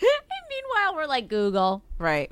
Meanwhile, 0.00 0.94
we're 0.94 1.06
like 1.06 1.28
Google. 1.28 1.82
Right. 1.98 2.30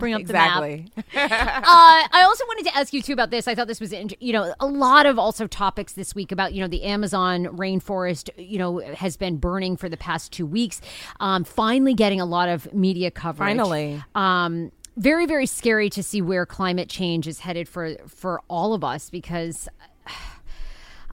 Bring 0.00 0.14
up 0.14 0.24
the 0.24 0.32
map. 0.32 0.62
uh, 0.96 1.02
I 1.14 2.22
also 2.24 2.44
wanted 2.46 2.64
to 2.70 2.76
ask 2.76 2.92
you 2.92 3.02
too 3.02 3.12
about 3.12 3.30
this. 3.30 3.46
I 3.46 3.54
thought 3.54 3.68
this 3.68 3.80
was, 3.80 3.92
you 3.92 4.32
know, 4.32 4.54
a 4.60 4.66
lot 4.66 5.06
of 5.06 5.18
also 5.18 5.46
topics 5.46 5.92
this 5.92 6.14
week 6.14 6.32
about, 6.32 6.52
you 6.52 6.60
know, 6.60 6.68
the 6.68 6.82
Amazon 6.84 7.44
rainforest, 7.46 8.30
you 8.36 8.58
know, 8.58 8.78
has 8.78 9.16
been 9.16 9.36
burning 9.36 9.76
for 9.76 9.88
the 9.88 9.96
past 9.96 10.32
two 10.32 10.46
weeks. 10.46 10.80
Um, 11.20 11.44
finally 11.44 11.94
getting 11.94 12.20
a 12.20 12.26
lot 12.26 12.48
of 12.48 12.72
media 12.72 13.10
coverage. 13.10 13.56
Finally. 13.56 14.02
Um, 14.14 14.72
very, 14.96 15.26
very 15.26 15.46
scary 15.46 15.88
to 15.90 16.02
see 16.02 16.20
where 16.20 16.44
climate 16.44 16.88
change 16.88 17.26
is 17.26 17.40
headed 17.40 17.68
for 17.68 17.96
for 18.06 18.42
all 18.48 18.74
of 18.74 18.84
us 18.84 19.10
because. 19.10 19.68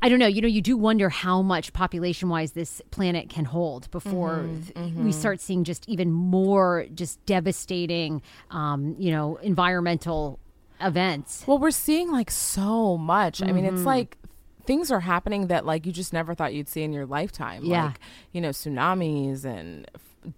I 0.02 0.10
don't 0.10 0.20
know. 0.20 0.28
You 0.28 0.42
know, 0.42 0.48
you 0.48 0.62
do 0.62 0.78
wonder 0.78 1.10
how 1.10 1.42
much 1.42 1.74
population 1.74 2.30
wise 2.30 2.52
this 2.52 2.82
planet 2.92 3.30
can 3.30 3.46
hold 3.46 3.90
before 3.92 4.48
th- 4.76 4.94
we 4.94 5.12
start 5.12 5.42
seeing 5.42 5.64
just 5.64 5.88
even 5.90 6.12
more 6.12 6.86
just 6.94 7.24
devastating, 7.26 8.22
um, 8.52 8.96
you 9.00 9.12
know, 9.12 9.38
environmental 9.38 10.40
events. 10.80 11.44
Well, 11.48 11.58
we're 11.58 11.72
seeing 11.72 12.12
like 12.12 12.30
so 12.30 12.98
much. 12.98 13.42
I 13.42 13.52
mean, 13.52 13.66
it's 13.66 13.76
Mm-hmm. 13.78 13.86
like 13.86 14.18
things 14.66 14.92
are 14.92 15.00
happening 15.00 15.48
that 15.48 15.66
like 15.66 15.86
you 15.86 15.92
just 15.92 16.14
never 16.14 16.36
thought 16.36 16.54
you'd 16.54 16.70
see 16.70 16.84
in 16.84 16.94
your 16.94 17.06
lifetime. 17.06 17.64
Yeah. 17.66 17.86
Like, 17.86 18.00
you 18.34 18.42
know, 18.42 18.50
tsunamis 18.50 19.46
and 19.46 19.90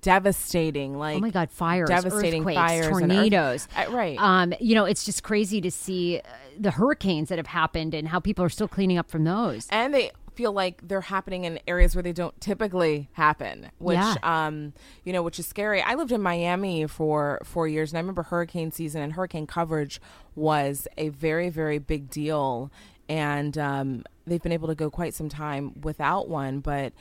devastating 0.02 0.98
like 0.98 1.18
Oh 1.18 1.20
my 1.20 1.30
God, 1.30 1.50
fires, 1.52 1.90
devastating 1.90 2.42
earthquakes, 2.42 2.56
fires 2.58 2.86
and 2.88 2.96
earth- 2.96 3.00
tornadoes. 3.10 3.68
Uh, 3.76 3.86
right. 3.92 4.18
Um, 4.20 4.54
you 4.60 4.76
know, 4.76 4.86
it's 4.86 5.04
just 5.06 5.24
crazy 5.24 5.62
to 5.62 5.72
see 5.72 6.20
uh, 6.20 6.28
the 6.60 6.72
hurricanes 6.72 7.30
that 7.30 7.38
have 7.38 7.48
happened 7.48 7.94
and 7.94 8.08
how 8.08 8.20
people 8.20 8.44
are 8.44 8.50
still 8.50 8.68
cleaning 8.68 8.98
up 8.98 9.10
from 9.10 9.24
those. 9.24 9.68
and 9.72 9.94
they 9.94 10.12
feel 10.36 10.54
like 10.54 10.88
they're 10.88 11.02
happening 11.02 11.44
in 11.44 11.60
areas 11.68 11.96
where 11.96 12.02
they 12.04 12.14
don't 12.14 12.40
typically 12.40 13.10
happen, 13.14 13.70
which 13.78 13.98
Yeah. 13.98 14.16
um, 14.24 14.72
you 15.04 15.12
know, 15.12 15.22
which 15.22 15.38
is 15.38 15.46
scary. 15.46 15.82
I 15.82 15.96
lived 15.96 16.14
in 16.14 16.22
Miami 16.22 16.88
for 16.88 17.40
four 17.44 17.68
years, 17.68 17.92
and 17.92 17.98
I 17.98 18.00
remember 18.02 18.24
hurricane 18.24 18.72
season 18.72 19.02
and 19.02 19.14
hurricane 19.14 19.48
coverage 19.48 20.00
was 20.36 20.88
a 20.98 21.10
very, 21.10 21.50
very 21.50 21.78
big 21.78 22.10
deal. 22.10 22.72
And 23.10 23.58
um, 23.58 24.04
they've 24.28 24.42
been 24.42 24.54
able 24.54 24.70
to 24.70 24.76
go 24.76 24.90
quite 24.90 25.14
some 25.14 25.28
time 25.30 25.74
without 25.82 26.30
one, 26.30 26.60
but. 26.60 26.94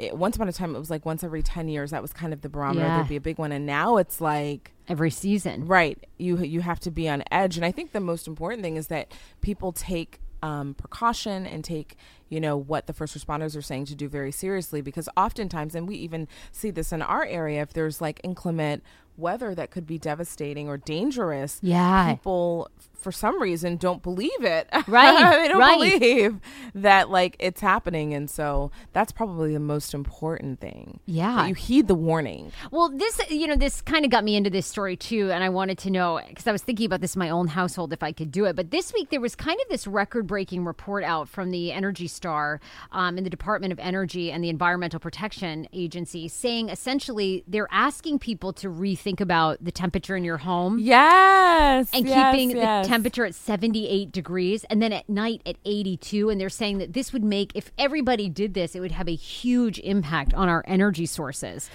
It, 0.00 0.16
once 0.16 0.36
upon 0.36 0.48
a 0.48 0.52
time, 0.52 0.74
it 0.74 0.78
was 0.78 0.90
like 0.90 1.04
once 1.04 1.22
every 1.22 1.42
ten 1.42 1.68
years. 1.68 1.90
That 1.90 2.02
was 2.02 2.12
kind 2.12 2.32
of 2.32 2.40
the 2.40 2.48
barometer. 2.48 2.86
Yeah. 2.86 2.96
There'd 2.96 3.08
be 3.08 3.16
a 3.16 3.20
big 3.20 3.38
one, 3.38 3.52
and 3.52 3.66
now 3.66 3.96
it's 3.98 4.20
like 4.20 4.72
Every 4.90 5.10
season. 5.10 5.66
Right. 5.66 6.04
You 6.18 6.38
you 6.38 6.62
have 6.62 6.80
to 6.80 6.90
be 6.90 7.08
on 7.08 7.22
edge, 7.30 7.56
and 7.56 7.64
I 7.64 7.70
think 7.70 7.92
the 7.92 8.00
most 8.00 8.26
important 8.26 8.62
thing 8.64 8.76
is 8.76 8.88
that 8.88 9.12
people 9.40 9.70
take 9.70 10.18
um, 10.42 10.74
precaution 10.74 11.46
and 11.46 11.62
take 11.62 11.96
you 12.28 12.40
know 12.40 12.56
what 12.56 12.88
the 12.88 12.92
first 12.92 13.16
responders 13.16 13.56
are 13.56 13.62
saying 13.62 13.84
to 13.84 13.94
do 13.94 14.08
very 14.08 14.32
seriously 14.32 14.80
because 14.80 15.08
oftentimes, 15.16 15.76
and 15.76 15.86
we 15.86 15.94
even 15.94 16.26
see 16.50 16.72
this 16.72 16.92
in 16.92 17.02
our 17.02 17.24
area, 17.24 17.62
if 17.62 17.72
there's 17.72 18.00
like 18.00 18.20
inclement 18.24 18.82
weather 19.20 19.54
that 19.54 19.70
could 19.70 19.86
be 19.86 19.98
devastating 19.98 20.68
or 20.68 20.76
dangerous, 20.76 21.58
Yeah. 21.62 22.12
people 22.14 22.70
for 22.94 23.12
some 23.12 23.40
reason 23.40 23.76
don't 23.78 24.02
believe 24.02 24.30
it. 24.44 24.68
Right, 24.86 25.38
they 25.42 25.48
don't 25.48 25.58
right. 25.58 26.00
believe 26.00 26.40
that 26.74 27.10
like 27.10 27.36
it's 27.38 27.60
happening, 27.60 28.12
and 28.12 28.28
so 28.28 28.70
that's 28.92 29.12
probably 29.12 29.52
the 29.54 29.60
most 29.60 29.94
important 29.94 30.60
thing. 30.60 31.00
Yeah. 31.06 31.46
you 31.46 31.54
heed 31.54 31.86
the 31.88 31.94
warning. 31.94 32.50
Well, 32.70 32.90
this, 32.90 33.20
you 33.30 33.46
know, 33.46 33.56
this 33.56 33.80
kind 33.80 34.04
of 34.04 34.10
got 34.10 34.24
me 34.24 34.36
into 34.36 34.50
this 34.50 34.66
story 34.66 34.96
too. 34.96 35.30
And 35.30 35.42
I 35.44 35.48
wanted 35.48 35.78
to 35.78 35.90
know 35.90 36.20
because 36.28 36.46
I 36.46 36.52
was 36.52 36.62
thinking 36.62 36.86
about 36.86 37.00
this 37.00 37.14
in 37.14 37.20
my 37.20 37.30
own 37.30 37.48
household 37.48 37.92
if 37.92 38.02
I 38.02 38.12
could 38.12 38.30
do 38.32 38.44
it. 38.46 38.56
But 38.56 38.70
this 38.70 38.92
week 38.92 39.10
there 39.10 39.20
was 39.20 39.34
kind 39.36 39.58
of 39.60 39.68
this 39.70 39.86
record 39.86 40.26
breaking 40.26 40.64
report 40.64 41.04
out 41.04 41.28
from 41.28 41.50
the 41.50 41.72
Energy 41.72 42.06
Star 42.08 42.60
um, 42.92 43.16
in 43.16 43.24
the 43.24 43.30
Department 43.30 43.72
of 43.72 43.78
Energy 43.78 44.30
and 44.32 44.42
the 44.44 44.48
Environmental 44.50 45.00
Protection 45.00 45.66
Agency 45.72 46.26
saying 46.28 46.68
essentially 46.68 47.44
they're 47.46 47.68
asking 47.70 48.18
people 48.18 48.52
to 48.54 48.68
rethink 48.68 49.09
about 49.18 49.64
the 49.64 49.72
temperature 49.72 50.14
in 50.14 50.22
your 50.22 50.36
home. 50.36 50.78
Yes, 50.78 51.90
and 51.92 52.06
yes, 52.06 52.32
keeping 52.32 52.50
yes. 52.56 52.86
the 52.86 52.88
temperature 52.88 53.24
at 53.24 53.34
78 53.34 54.12
degrees 54.12 54.64
and 54.70 54.80
then 54.82 54.92
at 54.92 55.08
night 55.08 55.40
at 55.46 55.56
82 55.64 56.28
and 56.30 56.40
they're 56.40 56.48
saying 56.48 56.78
that 56.78 56.92
this 56.92 57.12
would 57.12 57.24
make 57.24 57.52
if 57.54 57.72
everybody 57.78 58.28
did 58.28 58.54
this 58.54 58.74
it 58.74 58.80
would 58.80 58.92
have 58.92 59.08
a 59.08 59.14
huge 59.14 59.78
impact 59.80 60.34
on 60.34 60.48
our 60.48 60.62
energy 60.66 61.06
sources 61.06 61.70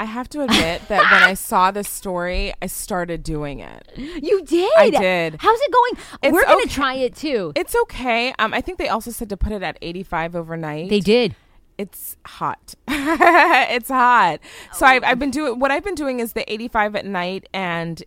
I 0.00 0.04
have 0.04 0.28
to 0.30 0.42
admit 0.42 0.82
that 0.88 1.10
when 1.10 1.22
I 1.24 1.34
saw 1.34 1.72
this 1.72 1.88
story, 1.88 2.54
I 2.62 2.66
started 2.66 3.24
doing 3.24 3.58
it. 3.58 3.90
you 3.96 4.44
did 4.44 4.70
I 4.76 4.90
did. 4.90 5.36
how's 5.40 5.60
it 5.60 5.72
going 5.72 5.92
It's 6.22 6.32
we're 6.32 6.44
gonna 6.44 6.62
okay. 6.62 6.68
try 6.68 6.94
it 6.94 7.16
too 7.16 7.52
It's 7.56 7.74
okay. 7.82 8.32
Um, 8.38 8.54
I 8.54 8.60
think 8.60 8.78
they 8.78 8.88
also 8.88 9.10
said 9.10 9.28
to 9.30 9.36
put 9.36 9.52
it 9.52 9.62
at 9.62 9.76
85 9.82 10.36
overnight. 10.36 10.88
they 10.90 11.00
did 11.00 11.34
It's 11.78 12.16
hot. 12.26 12.74
it's 12.88 13.88
hot. 13.88 14.40
So 14.72 14.84
oh, 14.84 14.88
I've, 14.88 15.04
I've 15.04 15.18
been 15.18 15.30
doing 15.30 15.58
what 15.60 15.70
I've 15.70 15.84
been 15.84 15.94
doing 15.94 16.18
is 16.18 16.32
the 16.32 16.50
85 16.52 16.96
at 16.96 17.06
night 17.06 17.48
and 17.54 18.02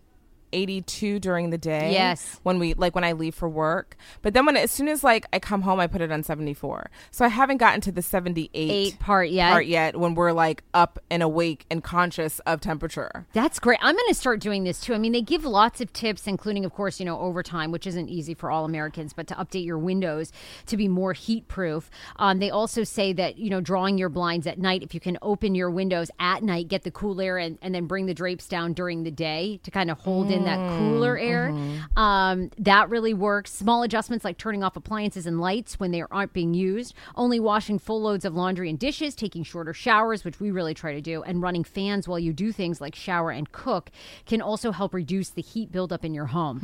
82 0.52 1.18
during 1.20 1.50
the 1.50 1.58
day. 1.58 1.92
Yes. 1.92 2.40
When 2.42 2.58
we 2.58 2.74
like 2.74 2.94
when 2.94 3.04
I 3.04 3.12
leave 3.12 3.34
for 3.34 3.48
work. 3.48 3.96
But 4.22 4.34
then 4.34 4.46
when 4.46 4.56
as 4.56 4.70
soon 4.70 4.88
as 4.88 5.04
like 5.04 5.26
I 5.32 5.38
come 5.38 5.62
home, 5.62 5.80
I 5.80 5.86
put 5.86 6.00
it 6.00 6.12
on 6.12 6.22
74. 6.22 6.90
So 7.10 7.24
I 7.24 7.28
haven't 7.28 7.58
gotten 7.58 7.80
to 7.82 7.92
the 7.92 8.02
78 8.02 8.50
eight 8.54 8.98
part 8.98 9.28
yet 9.30 9.52
part 9.52 9.66
yet 9.66 9.96
when 9.96 10.14
we're 10.14 10.32
like 10.32 10.62
up 10.74 10.98
and 11.10 11.22
awake 11.22 11.66
and 11.70 11.82
conscious 11.82 12.38
of 12.40 12.60
temperature. 12.60 13.26
That's 13.32 13.58
great. 13.58 13.78
I'm 13.82 13.94
going 13.94 14.08
to 14.08 14.14
start 14.14 14.40
doing 14.40 14.64
this 14.64 14.80
too. 14.80 14.94
I 14.94 14.98
mean, 14.98 15.12
they 15.12 15.22
give 15.22 15.44
lots 15.44 15.80
of 15.80 15.92
tips, 15.92 16.26
including, 16.26 16.64
of 16.64 16.72
course, 16.72 17.00
you 17.00 17.06
know, 17.06 17.18
overtime, 17.18 17.70
which 17.70 17.86
isn't 17.86 18.08
easy 18.08 18.34
for 18.34 18.50
all 18.50 18.64
Americans, 18.64 19.12
but 19.12 19.26
to 19.28 19.34
update 19.34 19.64
your 19.64 19.78
windows 19.78 20.32
to 20.66 20.76
be 20.76 20.88
more 20.88 21.12
heat 21.12 21.48
proof. 21.48 21.90
Um, 22.16 22.38
they 22.38 22.50
also 22.50 22.84
say 22.84 23.12
that, 23.14 23.38
you 23.38 23.50
know, 23.50 23.60
drawing 23.60 23.98
your 23.98 24.08
blinds 24.08 24.46
at 24.46 24.58
night, 24.58 24.82
if 24.82 24.94
you 24.94 25.00
can 25.00 25.18
open 25.22 25.54
your 25.54 25.70
windows 25.70 26.10
at 26.18 26.42
night, 26.42 26.68
get 26.68 26.82
the 26.82 26.90
cool 26.90 27.20
air, 27.20 27.38
and, 27.38 27.58
and 27.62 27.74
then 27.74 27.86
bring 27.86 28.06
the 28.06 28.14
drapes 28.14 28.48
down 28.48 28.72
during 28.72 29.02
the 29.02 29.10
day 29.10 29.60
to 29.62 29.70
kind 29.70 29.90
of 29.90 29.98
hold 29.98 30.30
in 30.30 30.41
that 30.44 30.78
cooler 30.78 31.18
air. 31.18 31.54
Um, 31.96 32.50
that 32.58 32.88
really 32.88 33.14
works. 33.14 33.52
Small 33.52 33.82
adjustments 33.82 34.24
like 34.24 34.38
turning 34.38 34.62
off 34.62 34.76
appliances 34.76 35.26
and 35.26 35.40
lights 35.40 35.78
when 35.78 35.90
they 35.90 36.02
aren't 36.10 36.32
being 36.32 36.54
used, 36.54 36.94
only 37.16 37.38
washing 37.38 37.78
full 37.78 38.00
loads 38.00 38.24
of 38.24 38.34
laundry 38.34 38.70
and 38.70 38.78
dishes, 38.78 39.14
taking 39.14 39.42
shorter 39.42 39.74
showers, 39.74 40.24
which 40.24 40.40
we 40.40 40.50
really 40.50 40.74
try 40.74 40.92
to 40.94 41.00
do, 41.00 41.22
and 41.22 41.42
running 41.42 41.64
fans 41.64 42.08
while 42.08 42.18
you 42.18 42.32
do 42.32 42.52
things 42.52 42.80
like 42.80 42.94
shower 42.94 43.30
and 43.30 43.52
cook 43.52 43.90
can 44.26 44.40
also 44.40 44.72
help 44.72 44.94
reduce 44.94 45.30
the 45.30 45.42
heat 45.42 45.70
buildup 45.70 46.04
in 46.04 46.14
your 46.14 46.26
home. 46.26 46.60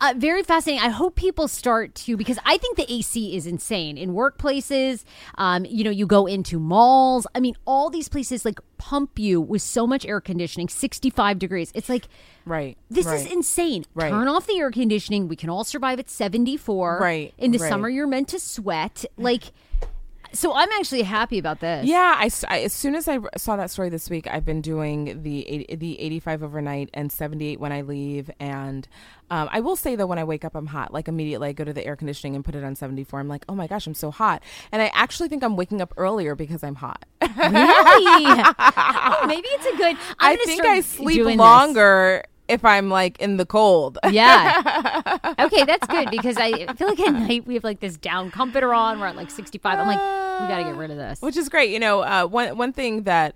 Uh, 0.00 0.14
very 0.16 0.42
fascinating. 0.42 0.84
I 0.84 0.90
hope 0.90 1.16
people 1.16 1.48
start 1.48 1.94
to 1.96 2.16
because 2.16 2.38
I 2.44 2.58
think 2.58 2.76
the 2.76 2.90
AC 2.92 3.36
is 3.36 3.46
insane 3.46 3.98
in 3.98 4.12
workplaces. 4.12 5.04
Um, 5.36 5.64
you 5.64 5.84
know, 5.84 5.90
you 5.90 6.06
go 6.06 6.26
into 6.26 6.58
malls. 6.58 7.26
I 7.34 7.40
mean, 7.40 7.56
all 7.66 7.90
these 7.90 8.08
places 8.08 8.44
like 8.44 8.60
pump 8.78 9.18
you 9.18 9.40
with 9.40 9.62
so 9.62 9.86
much 9.86 10.06
air 10.06 10.20
conditioning, 10.20 10.68
sixty-five 10.68 11.38
degrees. 11.38 11.70
It's 11.74 11.88
like 11.88 12.08
Right. 12.46 12.78
this 12.90 13.04
right. 13.06 13.20
is 13.20 13.30
insane. 13.30 13.84
Right. 13.94 14.10
Turn 14.10 14.26
off 14.28 14.46
the 14.46 14.58
air 14.58 14.70
conditioning. 14.70 15.28
We 15.28 15.36
can 15.36 15.50
all 15.50 15.64
survive 15.64 15.98
at 15.98 16.08
74. 16.08 16.98
Right, 17.00 17.34
In 17.36 17.50
the 17.50 17.58
right. 17.58 17.68
summer, 17.68 17.88
you're 17.90 18.06
meant 18.06 18.28
to 18.28 18.38
sweat. 18.40 19.04
Like, 19.18 19.52
so 20.32 20.54
I'm 20.54 20.68
actually 20.78 21.02
happy 21.02 21.38
about 21.38 21.60
this. 21.60 21.86
Yeah, 21.86 22.14
I, 22.18 22.30
I- 22.48 22.60
as 22.62 22.72
soon 22.72 22.94
as 22.94 23.08
I 23.08 23.18
saw 23.36 23.56
that 23.56 23.70
story 23.70 23.88
this 23.88 24.08
week, 24.10 24.26
I've 24.26 24.44
been 24.44 24.60
doing 24.60 25.22
the 25.22 25.48
80, 25.48 25.76
the 25.76 26.00
85 26.00 26.42
overnight 26.42 26.90
and 26.94 27.10
78 27.10 27.60
when 27.60 27.72
I 27.72 27.80
leave. 27.82 28.30
And 28.40 28.86
um, 29.30 29.48
I 29.52 29.60
will 29.60 29.76
say 29.76 29.96
though, 29.96 30.06
when 30.06 30.18
I 30.18 30.24
wake 30.24 30.44
up, 30.44 30.54
I'm 30.54 30.66
hot. 30.66 30.92
Like 30.92 31.08
immediately, 31.08 31.48
I 31.48 31.52
go 31.52 31.64
to 31.64 31.72
the 31.72 31.84
air 31.86 31.96
conditioning 31.96 32.34
and 32.34 32.44
put 32.44 32.54
it 32.54 32.64
on 32.64 32.74
74. 32.74 33.20
I'm 33.20 33.28
like, 33.28 33.44
oh 33.48 33.54
my 33.54 33.66
gosh, 33.66 33.86
I'm 33.86 33.94
so 33.94 34.10
hot. 34.10 34.42
And 34.72 34.80
I 34.82 34.90
actually 34.94 35.28
think 35.28 35.42
I'm 35.42 35.56
waking 35.56 35.80
up 35.80 35.92
earlier 35.96 36.34
because 36.34 36.62
I'm 36.62 36.76
hot. 36.76 37.04
Really? 37.38 38.24
oh, 38.26 39.24
maybe 39.28 39.46
it's 39.48 39.66
a 39.66 39.76
good. 39.76 39.96
I'm 40.18 40.32
I 40.32 40.36
think 40.44 40.64
I 40.64 40.80
sleep 40.80 41.24
longer. 41.38 42.22
this. 42.24 42.37
If 42.48 42.64
I'm 42.64 42.88
like 42.88 43.20
in 43.20 43.36
the 43.36 43.46
cold. 43.46 43.98
Yeah. 44.10 45.02
okay, 45.38 45.64
that's 45.64 45.86
good 45.86 46.10
because 46.10 46.36
I 46.38 46.72
feel 46.74 46.88
like 46.88 47.00
at 47.00 47.12
night 47.12 47.46
we 47.46 47.54
have 47.54 47.64
like 47.64 47.80
this 47.80 47.96
down 47.96 48.30
comforter 48.30 48.72
on. 48.74 48.98
We're 49.00 49.06
at 49.06 49.16
like 49.16 49.30
65. 49.30 49.78
I'm 49.78 49.86
like, 49.86 49.98
we 50.40 50.48
got 50.48 50.58
to 50.58 50.64
get 50.64 50.76
rid 50.76 50.90
of 50.90 50.96
this. 50.96 51.20
which 51.20 51.36
is 51.36 51.48
great. 51.48 51.70
You 51.70 51.78
know, 51.78 52.00
uh, 52.00 52.26
one 52.26 52.56
one 52.56 52.72
thing 52.72 53.02
that 53.04 53.34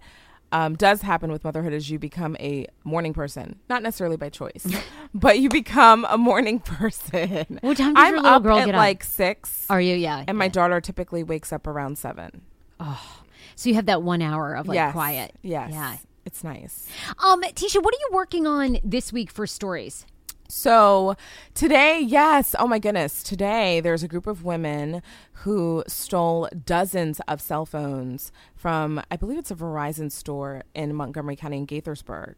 um, 0.52 0.74
does 0.76 1.00
happen 1.02 1.32
with 1.32 1.44
motherhood 1.44 1.72
is 1.72 1.90
you 1.90 1.98
become 1.98 2.36
a 2.38 2.66
morning 2.84 3.14
person, 3.14 3.58
not 3.70 3.82
necessarily 3.82 4.16
by 4.16 4.28
choice, 4.28 4.66
but 5.14 5.38
you 5.38 5.48
become 5.48 6.06
a 6.10 6.18
morning 6.18 6.60
person. 6.60 7.58
What 7.62 7.76
time 7.78 7.94
does 7.94 8.04
I'm 8.04 8.14
your 8.14 8.22
little 8.22 8.36
up 8.36 8.42
girl 8.42 8.58
at 8.58 8.66
get 8.66 8.74
up? 8.74 8.78
like 8.78 9.02
six, 9.04 9.66
Are 9.70 9.80
you? 9.80 9.96
Yeah. 9.96 10.24
and 10.28 10.36
my 10.36 10.48
daughter 10.48 10.80
typically 10.80 11.22
wakes 11.22 11.52
up 11.52 11.66
around 11.66 11.96
seven. 11.96 12.42
Oh, 12.80 13.22
So 13.54 13.68
you 13.70 13.76
have 13.76 13.86
that 13.86 14.02
one 14.02 14.20
hour 14.22 14.54
of 14.54 14.68
like 14.68 14.74
yes, 14.74 14.92
quiet. 14.92 15.34
Yes, 15.42 15.70
Yeah. 15.72 15.96
It's 16.24 16.44
nice. 16.44 16.88
Um, 17.24 17.42
Tisha, 17.42 17.82
what 17.82 17.94
are 17.94 17.98
you 17.98 18.10
working 18.12 18.46
on 18.46 18.78
this 18.84 19.12
week 19.12 19.30
for 19.30 19.46
stories? 19.46 20.06
So 20.48 21.16
today, 21.54 22.00
yes, 22.00 22.54
oh 22.58 22.66
my 22.66 22.78
goodness, 22.78 23.22
today 23.22 23.80
there's 23.80 24.02
a 24.02 24.08
group 24.08 24.26
of 24.26 24.44
women 24.44 25.02
who 25.32 25.82
stole 25.86 26.48
dozens 26.64 27.20
of 27.26 27.40
cell 27.40 27.64
phones 27.64 28.30
from, 28.54 29.02
I 29.10 29.16
believe 29.16 29.38
it's 29.38 29.50
a 29.50 29.54
Verizon 29.54 30.12
store 30.12 30.62
in 30.74 30.94
Montgomery 30.94 31.36
County 31.36 31.56
in 31.56 31.66
Gaithersburg. 31.66 32.34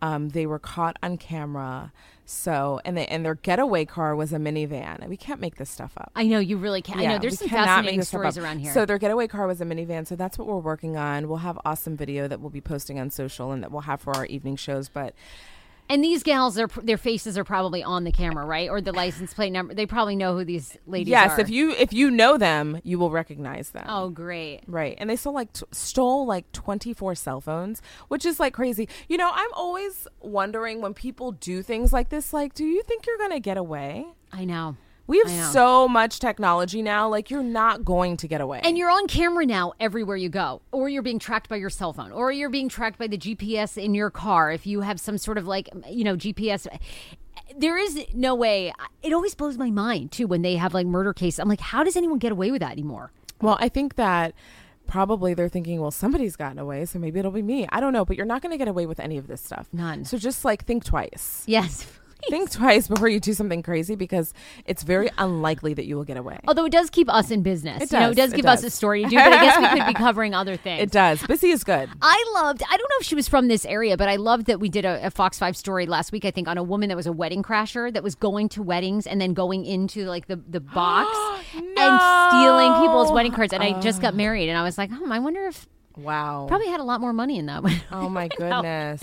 Um, 0.00 0.30
they 0.30 0.46
were 0.46 0.58
caught 0.58 0.96
on 1.02 1.18
camera. 1.18 1.92
So, 2.24 2.80
and 2.84 2.96
they, 2.96 3.06
and 3.06 3.24
their 3.24 3.34
getaway 3.34 3.84
car 3.84 4.16
was 4.16 4.32
a 4.32 4.38
minivan. 4.38 5.06
We 5.08 5.16
can't 5.16 5.40
make 5.40 5.56
this 5.56 5.70
stuff 5.70 5.92
up. 5.96 6.12
I 6.16 6.24
know 6.24 6.38
you 6.38 6.56
really 6.56 6.82
can't. 6.82 7.00
I 7.00 7.06
know 7.06 7.18
there's 7.18 7.38
some 7.38 7.48
fascinating 7.48 8.02
stories 8.02 8.38
around 8.38 8.60
here. 8.60 8.72
So 8.72 8.86
their 8.86 8.98
getaway 8.98 9.28
car 9.28 9.46
was 9.46 9.60
a 9.60 9.64
minivan. 9.64 10.06
So 10.06 10.16
that's 10.16 10.38
what 10.38 10.46
we're 10.46 10.58
working 10.58 10.96
on. 10.96 11.28
We'll 11.28 11.38
have 11.38 11.58
awesome 11.64 11.96
video 11.96 12.26
that 12.26 12.40
we'll 12.40 12.50
be 12.50 12.60
posting 12.60 12.98
on 12.98 13.10
social 13.10 13.52
and 13.52 13.62
that 13.62 13.70
we'll 13.70 13.82
have 13.82 14.00
for 14.00 14.14
our 14.16 14.26
evening 14.26 14.56
shows. 14.56 14.88
But 14.88 15.14
And 15.88 16.02
these 16.02 16.22
gals, 16.22 16.58
are 16.58 16.68
their 16.82 16.96
faces 16.96 17.38
are 17.38 17.44
probably 17.44 17.82
on 17.82 18.04
the 18.04 18.12
camera, 18.12 18.44
right? 18.44 18.68
Or 18.68 18.80
the 18.80 18.92
license 18.92 19.32
plate 19.32 19.50
number. 19.50 19.74
They 19.74 19.86
probably 19.86 20.16
know 20.16 20.36
who 20.36 20.44
these 20.44 20.76
ladies 20.86 21.12
are. 21.12 21.22
yes, 21.22 21.38
are. 21.38 21.40
if 21.40 21.50
you 21.50 21.70
if 21.72 21.92
you 21.92 22.10
know 22.10 22.36
them, 22.36 22.80
you 22.82 22.98
will 22.98 23.10
recognize 23.10 23.70
them. 23.70 23.86
Oh, 23.88 24.08
great. 24.08 24.62
Right. 24.66 24.96
And 24.98 25.08
they 25.08 25.16
stole 25.16 25.34
like 25.34 25.52
t- 25.52 25.66
stole 25.70 26.26
like 26.26 26.50
24 26.52 27.14
cell 27.14 27.40
phones, 27.40 27.82
which 28.08 28.26
is 28.26 28.40
like 28.40 28.52
crazy. 28.52 28.88
You 29.08 29.16
know, 29.16 29.30
I'm 29.32 29.52
always 29.54 30.08
wondering 30.20 30.80
when 30.80 30.94
people 30.94 31.32
do 31.32 31.62
things 31.62 31.92
like 31.92 32.08
this 32.08 32.32
like 32.32 32.54
do 32.54 32.64
you 32.64 32.82
think 32.82 33.06
you're 33.06 33.18
going 33.18 33.30
to 33.30 33.40
get 33.40 33.56
away? 33.56 34.06
I 34.32 34.44
know. 34.44 34.76
We 35.06 35.18
have 35.18 35.52
so 35.52 35.86
much 35.88 36.18
technology 36.18 36.82
now 36.82 37.08
like 37.08 37.30
you're 37.30 37.42
not 37.42 37.84
going 37.84 38.16
to 38.18 38.28
get 38.28 38.40
away. 38.40 38.60
And 38.64 38.76
you're 38.76 38.90
on 38.90 39.06
camera 39.06 39.46
now 39.46 39.72
everywhere 39.78 40.16
you 40.16 40.28
go, 40.28 40.62
or 40.72 40.88
you're 40.88 41.02
being 41.02 41.18
tracked 41.18 41.48
by 41.48 41.56
your 41.56 41.70
cell 41.70 41.92
phone, 41.92 42.12
or 42.12 42.32
you're 42.32 42.50
being 42.50 42.68
tracked 42.68 42.98
by 42.98 43.06
the 43.06 43.18
GPS 43.18 43.82
in 43.82 43.94
your 43.94 44.10
car. 44.10 44.50
If 44.50 44.66
you 44.66 44.80
have 44.80 44.98
some 45.00 45.18
sort 45.18 45.38
of 45.38 45.46
like, 45.46 45.68
you 45.88 46.04
know, 46.04 46.16
GPS, 46.16 46.66
there 47.56 47.78
is 47.78 48.04
no 48.14 48.34
way. 48.34 48.72
It 49.02 49.12
always 49.12 49.34
blows 49.34 49.56
my 49.56 49.70
mind 49.70 50.12
too 50.12 50.26
when 50.26 50.42
they 50.42 50.56
have 50.56 50.74
like 50.74 50.86
murder 50.86 51.12
cases. 51.12 51.38
I'm 51.38 51.48
like, 51.48 51.60
how 51.60 51.84
does 51.84 51.96
anyone 51.96 52.18
get 52.18 52.32
away 52.32 52.50
with 52.50 52.60
that 52.60 52.72
anymore? 52.72 53.12
well, 53.40 53.58
I 53.60 53.68
think 53.68 53.96
that 53.96 54.34
probably 54.86 55.34
they're 55.34 55.48
thinking, 55.48 55.80
well, 55.80 55.90
somebody's 55.90 56.36
gotten 56.36 56.58
away, 56.58 56.84
so 56.84 56.98
maybe 56.98 57.18
it'll 57.18 57.30
be 57.32 57.42
me. 57.42 57.66
I 57.70 57.80
don't 57.80 57.92
know, 57.92 58.04
but 58.04 58.16
you're 58.16 58.26
not 58.26 58.40
going 58.40 58.52
to 58.52 58.58
get 58.58 58.68
away 58.68 58.86
with 58.86 59.00
any 59.00 59.18
of 59.18 59.26
this 59.26 59.40
stuff. 59.40 59.68
None. 59.72 60.04
So 60.04 60.16
just 60.16 60.44
like 60.44 60.64
think 60.64 60.84
twice. 60.84 61.42
Yes. 61.46 61.86
think 62.28 62.50
twice 62.50 62.88
before 62.88 63.08
you 63.08 63.20
do 63.20 63.32
something 63.32 63.62
crazy 63.62 63.94
because 63.94 64.32
it's 64.64 64.82
very 64.82 65.08
unlikely 65.18 65.74
that 65.74 65.86
you 65.86 65.96
will 65.96 66.04
get 66.04 66.16
away. 66.16 66.40
Although 66.48 66.64
it 66.64 66.72
does 66.72 66.90
keep 66.90 67.12
us 67.12 67.30
in 67.30 67.42
business. 67.42 67.82
It 67.82 67.92
You 67.92 68.00
know, 68.00 68.10
it 68.10 68.16
does, 68.16 68.30
does 68.30 68.32
it 68.32 68.36
give 68.36 68.46
us 68.46 68.64
a 68.64 68.70
story 68.70 69.04
to 69.04 69.08
do, 69.08 69.16
but 69.16 69.32
I 69.32 69.44
guess 69.44 69.58
we 69.58 69.78
could 69.78 69.86
be 69.86 69.94
covering 70.06 70.34
other 70.34 70.56
things. 70.56 70.82
It 70.82 70.90
does. 70.90 71.22
Busy 71.26 71.50
is 71.50 71.64
good. 71.64 71.88
I 72.02 72.24
loved, 72.34 72.62
I 72.62 72.76
don't 72.76 72.88
know 72.88 72.96
if 73.00 73.06
she 73.06 73.14
was 73.14 73.28
from 73.28 73.48
this 73.48 73.64
area, 73.64 73.96
but 73.96 74.08
I 74.08 74.16
loved 74.16 74.46
that 74.46 74.60
we 74.60 74.68
did 74.68 74.84
a, 74.84 75.06
a 75.06 75.10
Fox 75.10 75.38
5 75.38 75.56
story 75.56 75.86
last 75.86 76.12
week, 76.12 76.24
I 76.24 76.30
think, 76.30 76.48
on 76.48 76.58
a 76.58 76.62
woman 76.62 76.88
that 76.88 76.96
was 76.96 77.06
a 77.06 77.12
wedding 77.12 77.42
crasher 77.42 77.92
that 77.92 78.02
was 78.02 78.14
going 78.14 78.48
to 78.50 78.62
weddings 78.62 79.06
and 79.06 79.20
then 79.20 79.34
going 79.34 79.64
into 79.64 80.04
like 80.06 80.26
the, 80.26 80.36
the 80.36 80.60
box 80.60 81.16
and 81.54 82.00
stealing 82.30 82.82
people's 82.82 83.12
wedding 83.12 83.32
cards. 83.32 83.52
And 83.52 83.62
I 83.62 83.80
just 83.80 84.00
got 84.00 84.14
uh. 84.14 84.16
married 84.16 84.48
and 84.48 84.58
I 84.58 84.62
was 84.62 84.78
like, 84.78 84.90
oh, 84.92 85.10
I 85.10 85.18
wonder 85.18 85.46
if 85.46 85.66
Wow. 85.96 86.46
probably 86.48 86.68
had 86.68 86.80
a 86.80 86.84
lot 86.84 87.00
more 87.00 87.12
money 87.12 87.38
in 87.38 87.46
that 87.46 87.62
one. 87.62 87.80
Oh 87.90 88.08
my 88.08 88.28
goodness. 88.36 89.02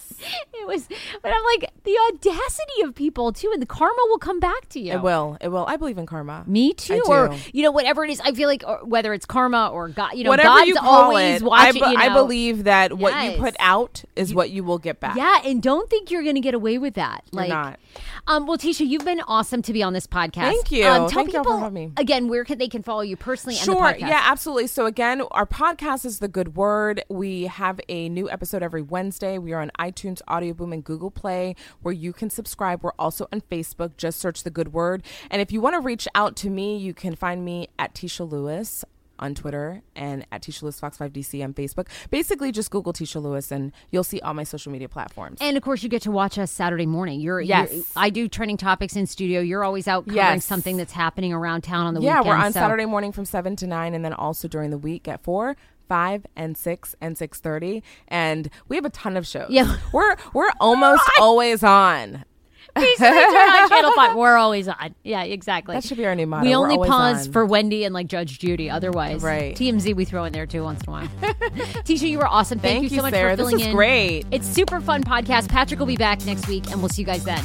it 0.53 0.67
was, 0.67 0.87
but 1.21 1.31
I'm 1.33 1.43
like, 1.45 1.71
the 1.83 1.97
audacity 2.09 2.81
of 2.83 2.93
people 2.95 3.33
too, 3.33 3.51
and 3.51 3.61
the 3.61 3.65
karma 3.65 3.97
will 4.09 4.19
come 4.19 4.39
back 4.39 4.69
to 4.69 4.79
you. 4.79 4.93
It 4.93 5.01
will. 5.01 5.37
It 5.41 5.47
will. 5.49 5.65
I 5.65 5.77
believe 5.77 5.97
in 5.97 6.05
karma. 6.05 6.43
Me 6.47 6.73
too, 6.73 7.01
or 7.07 7.35
you 7.51 7.63
know, 7.63 7.71
whatever 7.71 8.03
it 8.05 8.11
is. 8.11 8.19
I 8.21 8.31
feel 8.33 8.47
like 8.47 8.63
or 8.65 8.79
whether 8.85 9.13
it's 9.13 9.25
karma 9.25 9.69
or 9.69 9.89
God, 9.89 10.13
you 10.13 10.23
know, 10.23 10.29
Whatever 10.29 10.49
God's 10.49 10.67
you 10.67 10.75
call 10.75 11.05
always 11.05 11.41
it, 11.41 11.47
I, 11.51 11.71
be- 11.71 11.79
you 11.79 11.85
I 11.85 12.13
believe 12.13 12.65
that 12.65 12.93
what 12.93 13.23
you 13.25 13.37
put 13.37 13.55
out 13.59 14.03
is 14.15 14.33
what 14.33 14.51
you 14.51 14.63
will 14.63 14.77
get 14.79 14.99
back. 14.99 15.15
Yeah, 15.15 15.41
and 15.45 15.61
don't 15.61 15.89
think 15.89 16.11
you're 16.11 16.23
going 16.23 16.35
to 16.35 16.41
get 16.41 16.53
away 16.53 16.77
with 16.77 16.93
that. 16.95 17.23
You're 17.31 17.41
like, 17.41 17.49
not. 17.49 17.79
Um, 18.27 18.47
well, 18.47 18.57
Tisha, 18.57 18.87
you've 18.87 19.05
been 19.05 19.21
awesome 19.21 19.61
to 19.63 19.73
be 19.73 19.83
on 19.83 19.93
this 19.93 20.07
podcast. 20.07 20.51
Thank 20.51 20.71
you. 20.71 20.85
Um, 20.85 21.09
tell 21.09 21.23
Thank 21.23 21.31
people 21.31 21.59
for 21.59 21.69
me. 21.69 21.91
again 21.97 22.27
where 22.27 22.43
can 22.45 22.57
they 22.57 22.67
can 22.69 22.81
follow 22.83 23.01
you 23.01 23.17
personally 23.17 23.57
and 23.57 23.67
the 23.67 23.73
Sure. 23.73 23.95
Yeah, 23.97 24.21
absolutely. 24.25 24.67
So 24.67 24.85
again, 24.85 25.21
our 25.31 25.45
podcast 25.45 26.05
is 26.05 26.19
the 26.19 26.27
good 26.27 26.55
word. 26.55 26.82
We 27.09 27.43
have 27.43 27.79
a 27.87 28.09
new 28.09 28.29
episode 28.29 28.61
every 28.61 28.81
Wednesday. 28.81 29.37
We 29.37 29.53
are 29.53 29.61
on 29.61 29.71
iTunes, 29.79 30.21
Audio 30.27 30.53
Boom, 30.53 30.73
and 30.73 30.83
Google 30.83 31.11
Play, 31.11 31.55
where 31.81 31.93
you 31.93 32.11
can 32.11 32.29
subscribe. 32.29 32.83
We're 32.83 32.91
also 32.99 33.27
on 33.31 33.41
Facebook. 33.41 33.95
Just 33.95 34.19
search 34.19 34.43
the 34.43 34.49
good 34.49 34.73
word. 34.73 35.01
And 35.31 35.41
if 35.41 35.51
you 35.51 35.61
want 35.61 35.75
to 35.75 35.79
reach 35.79 36.07
out 36.13 36.35
to 36.37 36.49
me, 36.49 36.75
you 36.77 36.93
can 36.93 37.15
find 37.15 37.45
me 37.45 37.69
at 37.79 37.93
Tisha 37.93 38.29
Lewis 38.29 38.83
on 39.19 39.35
Twitter 39.35 39.81
and 39.95 40.25
at 40.31 40.41
Tisha 40.41 40.63
Lewis 40.63 40.79
Fox 40.79 40.97
5 40.97 41.13
DC 41.13 41.41
on 41.43 41.53
Facebook. 41.53 41.87
Basically, 42.09 42.51
just 42.51 42.71
Google 42.71 42.91
Tisha 42.91 43.21
Lewis 43.21 43.51
and 43.51 43.71
you'll 43.91 44.03
see 44.03 44.19
all 44.19 44.33
my 44.33 44.43
social 44.43 44.71
media 44.71 44.89
platforms. 44.89 45.37
And 45.39 45.55
of 45.55 45.61
course, 45.63 45.83
you 45.83 45.87
get 45.87 46.01
to 46.01 46.11
watch 46.11 46.37
us 46.39 46.51
Saturday 46.51 46.87
morning. 46.87 47.21
You're 47.21 47.39
Yes. 47.39 47.71
you're- 47.71 47.85
I 47.95 48.09
do 48.09 48.27
trending 48.27 48.57
topics 48.57 48.95
in 48.97 49.05
studio. 49.05 49.39
You're 49.39 49.63
always 49.63 49.87
out 49.87 50.05
covering 50.07 50.17
Yes. 50.17 50.45
something 50.45 50.75
that's 50.77 50.91
happening 50.91 51.31
around 51.31 51.61
town 51.61 51.85
on 51.85 51.93
the 51.93 52.01
yeah, 52.01 52.15
weekend. 52.19 52.25
Yeah, 52.25 52.31
we're 52.39 52.43
on 52.43 52.53
so- 52.53 52.59
Saturday 52.59 52.85
morning 52.85 53.11
from 53.11 53.23
seven 53.23 53.55
to 53.57 53.67
nine, 53.67 53.93
and 53.93 54.03
then 54.03 54.13
also 54.13 54.47
during 54.47 54.71
the 54.71 54.79
week 54.79 55.07
at 55.07 55.23
four, 55.23 55.55
five, 55.87 56.25
and 56.35 56.57
six, 56.57 56.95
and 57.01 57.17
six 57.17 57.39
thirty. 57.39 57.83
And 58.07 58.49
we 58.67 58.75
have 58.75 58.85
a 58.85 58.89
ton 58.89 59.17
of 59.17 59.25
shows. 59.27 59.47
Yeah. 59.49 59.77
we're 59.93 60.15
we're 60.33 60.51
almost 60.59 61.03
always 61.19 61.63
on. 61.63 62.25
Basically, 62.75 63.07
turn 63.07 63.15
on 63.35 63.69
Channel 63.69 63.91
Five. 63.93 64.15
We're 64.15 64.35
always 64.35 64.67
on. 64.67 64.95
Yeah, 65.03 65.21
exactly. 65.21 65.75
That 65.75 65.83
should 65.83 65.97
be 65.97 66.07
our 66.07 66.15
new 66.15 66.25
motto. 66.25 66.43
We 66.47 66.55
only 66.55 66.77
pause 66.77 67.27
on. 67.27 67.33
for 67.33 67.45
Wendy 67.45 67.83
and 67.83 67.93
like 67.93 68.07
Judge 68.07 68.39
Judy. 68.39 68.67
Otherwise, 68.67 69.21
Right. 69.21 69.55
TMZ 69.55 69.95
we 69.95 70.05
throw 70.05 70.23
in 70.23 70.33
there 70.33 70.47
too 70.47 70.63
once 70.63 70.81
in 70.81 70.89
a 70.89 70.91
while. 70.91 71.07
Tisha, 71.83 72.09
you 72.09 72.17
were 72.17 72.25
awesome. 72.25 72.57
Thank, 72.57 72.79
Thank 72.79 72.83
you 72.85 72.89
you, 72.89 72.95
so 72.97 73.01
much 73.03 73.13
Sarah. 73.13 73.31
for 73.33 73.35
This 73.35 73.43
filling 73.43 73.57
was 73.59 73.67
in. 73.67 73.75
great. 73.75 74.25
It's 74.31 74.47
super 74.47 74.81
fun 74.81 75.03
podcast. 75.03 75.49
Patrick 75.49 75.79
will 75.79 75.85
be 75.85 75.97
back 75.97 76.25
next 76.25 76.47
week, 76.47 76.71
and 76.71 76.79
we'll 76.79 76.89
see 76.89 77.03
you 77.03 77.05
guys 77.05 77.23
then. 77.23 77.43